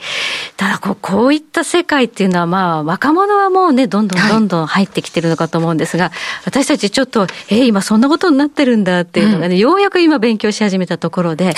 [0.56, 6.12] ただこう、こういった世界っていうのはまあ若者はもうね、どんどんどんどん入ってきてるのかと思うんですが、
[6.44, 11.54] 私たちちょっと、えー、今そんなことになってるんだっていうのがね、うん、ようやく今勉強し始めたところで、はい、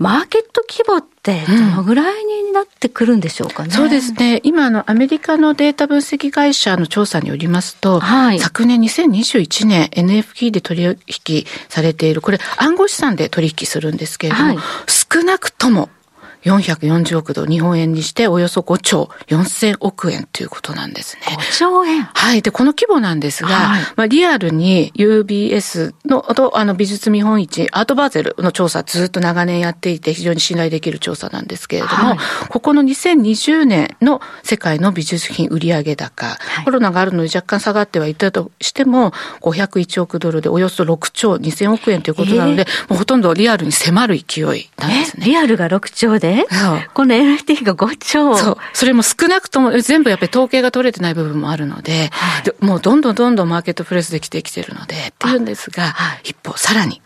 [0.00, 3.68] マーケット規模ってどのぐらいになってくるんでしょうかね？
[3.68, 4.40] うん、そうですね。
[4.42, 15.90] 今のアメリカのデータ分析会社の調査によりますと、はい、昨年2021年 NFT で取引されている、これ暗号資産で取引するんですけれども、はい、少なくとも
[16.48, 21.22] 440億ドル、日本円にしておよそ5兆4000億円ということなんですね。
[21.36, 22.42] 5兆円はい。
[22.42, 32.18] で、この規模なんですが、はい、まあ、リアルに UBS の、と、あの、美術見本市、アートバーゼルの調査ずっと長年やっていて、非常に信頼できる調査なんですけれども、はい、
[32.48, 45.26] ここの2020年の世界の美術品売上高、はい、コロナがあるので若干下がってはいたとしても、501億ドルでおよそ6兆2000億円ということなので、えー、もうほとんどリアルに迫る勢いなんですね。
[45.26, 46.37] リアルが6兆で？
[46.94, 48.36] この NFT が5兆。
[48.36, 48.56] そう。
[48.72, 55.36] それも少なくとも、全部やっぱり統計が取れてない部分もあるので、はい、もうどんどんどんどんマーケットプレスできてきてるので、ってい。
[55.36, 57.00] うんですが、はい、一方、さらに、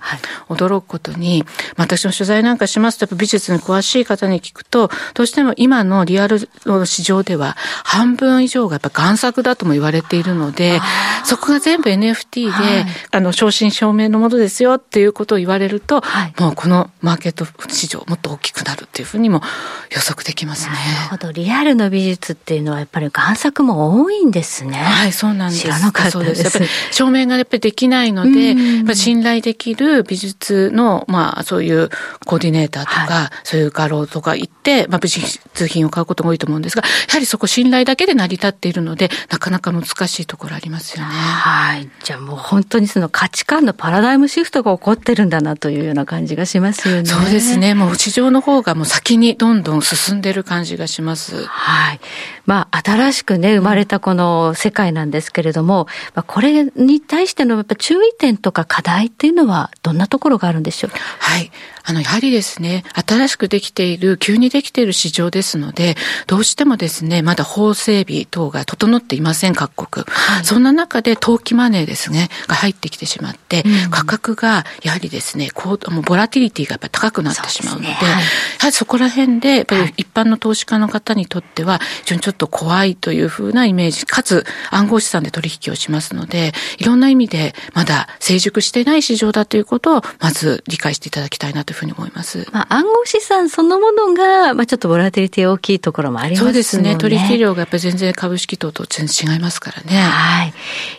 [0.49, 1.45] 驚くことに、
[1.77, 10.81] 私の取材なんかしますと、やっぱ美術に詳しい方に聞くと、どうしても今のリアルの市場では、半分以上がやっぱ贋作だとも言われているので、
[11.25, 16.03] そこが全部 NFT で、はい、あの、正真正銘のものですよっていうことを言われると、
[16.39, 19.43] もうこのマーケット市場もっと大きくなるっていうふうにも
[19.91, 20.73] 予測できますね。
[20.73, 21.33] なるほど。
[21.33, 24.79] リアルの美術っていうのはやっぱり贋作も多いんですね。
[24.79, 25.63] はい、そうなんです。
[25.63, 26.43] 知らなかったです。
[26.43, 31.91] やっぱり証明がやっぱりできないので、やっぱ信頼できる美術の、まあそういう
[32.25, 41.11] コーディネーターとか、はい、そういう画廊とか行って、まあ美術品を買うことが多いと思うんですが、やはりそこ信頼だけで成り立っているので、なかなか難しいところありますよね。
[41.11, 41.89] はい。
[42.03, 47.05] じゃあもう本当にその価値観のパラダイムシフトが起こってるんだなというような感じがしますよね。
[47.05, 47.75] そうですね。
[47.75, 51.45] もう市場の方がもう先にどんどん進んでる感じがします。
[51.47, 52.01] はい。
[52.47, 61.51] まあ、新しくね、生まれたこの世界なんですけれども、まあ、これに対してのやっぱ注意点とか課題っていうのは、どんなところがあるんでしょうはい。
[61.85, 70.07] あの、やはりですね、新しくできている、急にできている市場ですので、どうしてもですね、まだ法整備等が整っていません、各国。
[70.09, 77.99] はい、そんな中で、投機マネーですね、が入ってきてしまって、うん、価格が、やはりですね、こう、もうボラティリティがやっぱり高くなってしまうので、でね。
[78.01, 92.47] はい、やはりそこら辺で、やっぱり一般の投資家の方にとっては、非常にちょっとょっと怖いというふうなイメージ、かつ暗号資産で取引をしますので、いろんな意味でまだ成熟していない市場だということを、まず理解していただきたいなというふうに思います。
[92.53, 96.45] まあ、暗号資産そのものが、まあ、ちょっとボラティリティ大きいところもありますね。
[96.47, 96.97] そうですね。
[96.97, 100.01] 取引量がやっぱり全然株式等と全然違いますからね。
[100.01, 100.55] はい。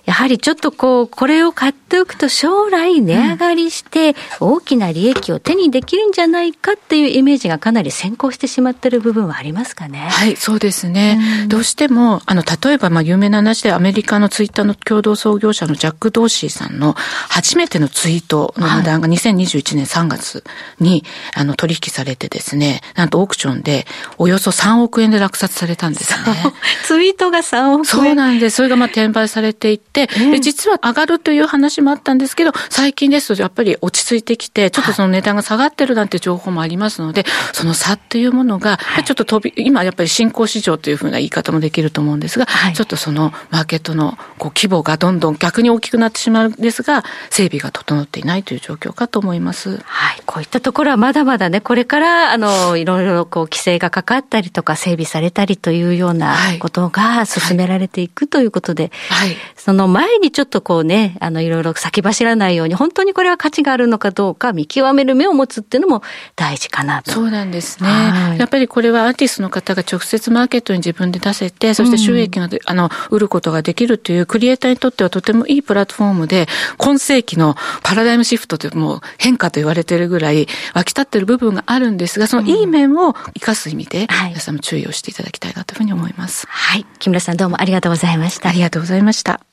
[0.06, 10.08] やはりちょっとこう、これを買っておくと将来値上がりして大きな利益を手にできるんじゃないかっていうイメージがかなり先行してしまってる部分はありますかね。
[10.12, 11.20] はい、そうですね。
[11.42, 16.96] うん、どうしても、あの、例えば、まあ、有名な話でアメリカのツイッターの共同創業者のジャック・ドーシーさんの
[17.30, 20.44] 初めてのツイートの値段が2021年3月
[20.80, 21.04] に、
[21.36, 23.86] あの、取引されてですね、なんとオークションで
[24.18, 26.54] およそ3億円で落札されたんですね。
[26.86, 27.86] ツイートが3億円。
[27.86, 28.58] そうなんです。
[28.58, 49.78] それがまあ転売されていって、で実は上がるという話もあったんですけど、最近ですとやっぱり落ち着いてきて、ちょっとその値段が下がってるなんて情報もありますので、その差っていうものが、ちょっと飛び、今やっぱり新興市場というふうな言い方もできると思うんですが、はい、ちょっとそのマーケットのこう規模がどんどん逆に大きくなってしまうんですが、整備が整っていないという状況かと思います。
[49.86, 50.22] はい。
[50.26, 66.04] こういったところはまだまだね、これから、あの、いろいろこう規制がかかったりとか整備されたりというようなことが進められていくということで、はい、その前にちょっとこうね、あの、いろいろ先走らないように、本当にこれは価値があるのかどうか見極める目を持つっていうのも
[66.36, 67.14] 大事かなと。
[67.14, 67.88] そうなんですね。
[67.88, 86.48] はい、やっぱりこれはアーティストの方が直接マーケットに自分で出せて、そして収益が、うん、あの、売ることができるというクリエイターにとってはとてもいいプラットフォームで、今世紀のパラダイムシフトというもう変化と言われているぐらい湧き立っている部分があるんですが、そのいい面を生かす意味で、皆さんも注意をしていただきたいなというふうに思います。
[86.50, 86.86] はい。
[87.00, 88.50] 木村さんどうもありがとうございました。
[88.50, 89.53] ありがとうございました。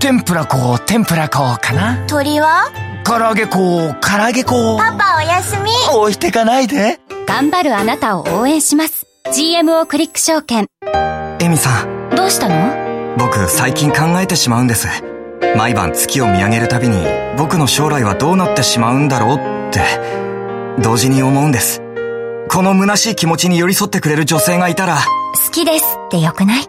[0.00, 2.06] 天ぷら粉天ぷら粉かな。
[2.06, 2.70] 鳥は？
[3.04, 5.70] 唐揚げ粉唐揚げ粉パパおやすみ。
[5.92, 7.00] 置いてかないで。
[7.26, 9.06] 頑張るあなたを応援します。
[9.26, 10.68] GMO クリック証券。
[11.40, 12.10] エミさん。
[12.14, 13.16] どうしたの？
[13.18, 14.86] 僕最近考えてしまうんです。
[15.56, 17.04] 毎晩月を見上げるたびに
[17.36, 19.36] 僕の将来はどうなってしまうんだろう
[19.68, 19.80] って
[20.80, 21.82] 同時に思うんです。
[22.48, 24.98] この虚しい気持ちに寄り添ってくれる女性がいたら。
[25.44, 26.66] 好きですってよくない？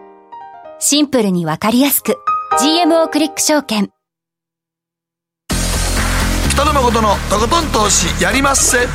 [0.80, 2.16] シンプルにわかりやすく
[2.58, 3.92] GMO クリック証券。
[6.50, 8.88] 北野誠のとことん投資やりまっせ。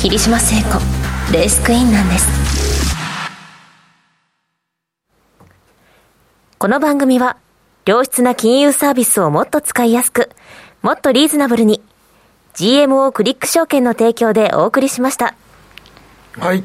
[0.00, 0.80] 霧島聖子
[1.30, 2.26] レースクイーンなんです。
[6.58, 7.36] この番組は
[7.84, 10.30] 良質な金融サービスをもっと使いやすく
[10.80, 11.82] もっとリーズナブルに
[12.54, 15.34] GMO クリック証券の提供でお送りしました。
[16.38, 16.64] はい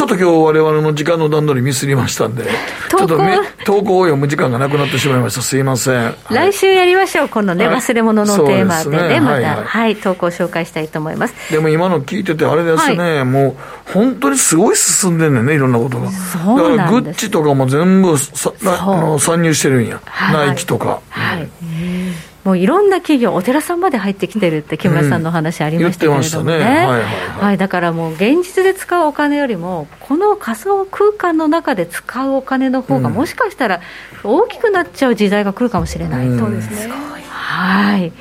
[0.00, 2.44] ちょっと今日我々の時間の段取りミスりましたんで、
[2.88, 3.18] ちょっと
[3.66, 5.42] 投稿を読む時間がなくなってしまいました。
[5.42, 6.14] すいません。
[6.30, 7.28] 来週やりましょう。
[7.28, 11.34] このね、はい、忘れ物のテーマでね、ねまた、はい、はいはい、投稿紹介したいと思います。
[11.52, 13.48] でも今の聞いててあれですね、も
[13.88, 16.10] う本当にすごい進んでんねんね、いろんなことが。
[16.10, 20.00] そうだからグッチとかも全部さあの参入してるんや。
[20.32, 21.02] ナイキとか。
[21.10, 21.42] はい。
[21.42, 26.64] うんもういろんな企業、お寺さんまで入ってきてるって木村さんの話ありましたけれどもね、うん、ね。
[26.64, 27.02] はい、はい
[27.44, 33.80] はい、だからもう現実で使うお金よりも、この仮想空間の中で使うお金の方が、もしかしたら
[34.24, 36.92] 大きくなっちゃう時代が来るかもしれない、うん、そうですね。
[37.28, 38.12] はい。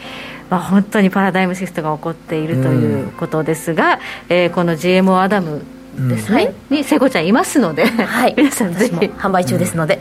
[0.49, 3.99] まあ、本当にパラダイムシフトが起こっているということですが、うん、
[4.29, 5.61] えー、この GMO アダム
[6.07, 9.99] ですね、うん、に聖子ちゃんいますので、はい、皆さんぜひ販売中ですので、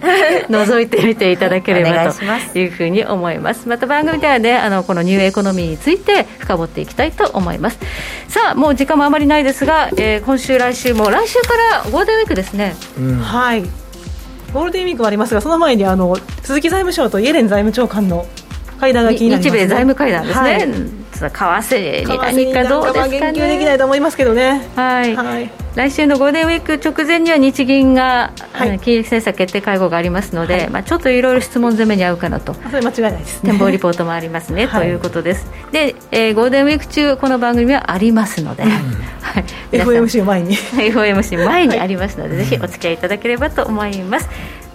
[0.49, 3.69] 覗いてみていただければというふうに思います。
[3.69, 7.79] また番組ではねあのこのニューエコノミーについて深掘っていきたいと思います。
[8.29, 11.49] さあもう時間もあまりないですが、えー、今週来週も来週か
[11.85, 13.63] らゴールデンウィークですね、うん、はい。
[14.53, 18.27] ゴールデンウィークはありますがその前にあの鈴木財務省とイエレン財務長官の
[18.81, 23.21] 会談が気になります、ね、日米財務会談ですね、はい為替に何かどうですかね。
[23.21, 24.69] 言及できないと思いますけどね。
[24.77, 32.55] はい、はい、来週のゴールデンウィーク直前には日銀が、はい、金融政策決定会合がありますので、はい、まあ、ちょっといろいろ質問攻めに合うかなと。
[32.55, 35.47] それ間違いないです、ね、展望リポートもありますね、 はい、ということです。
[35.73, 38.75] で、えー、ゴールデンウィーク中この番組はありますので、うん、は
[39.41, 40.57] い、 FOMC 前に。
[40.57, 44.29] FOMC 前にありますので、ぜひお付き合いいただければと思います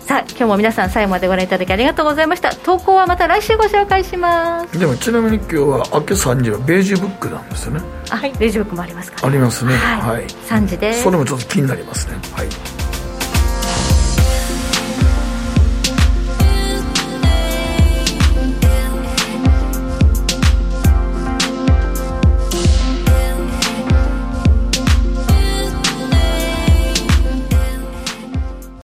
[0.06, 2.54] さあ今日も皆さん最後までご覧いただきありがとうございました。
[2.54, 4.78] 投稿はまた来週ご紹介します。
[4.78, 7.82] でもちなみに今日は明け3時はベージュブックなんですよね。
[8.10, 9.74] はいベージュブックもありますから、ね、ありますね。
[9.76, 12.18] はい、はい、3時でそれもちょっと気になりますね。
[12.34, 12.83] はい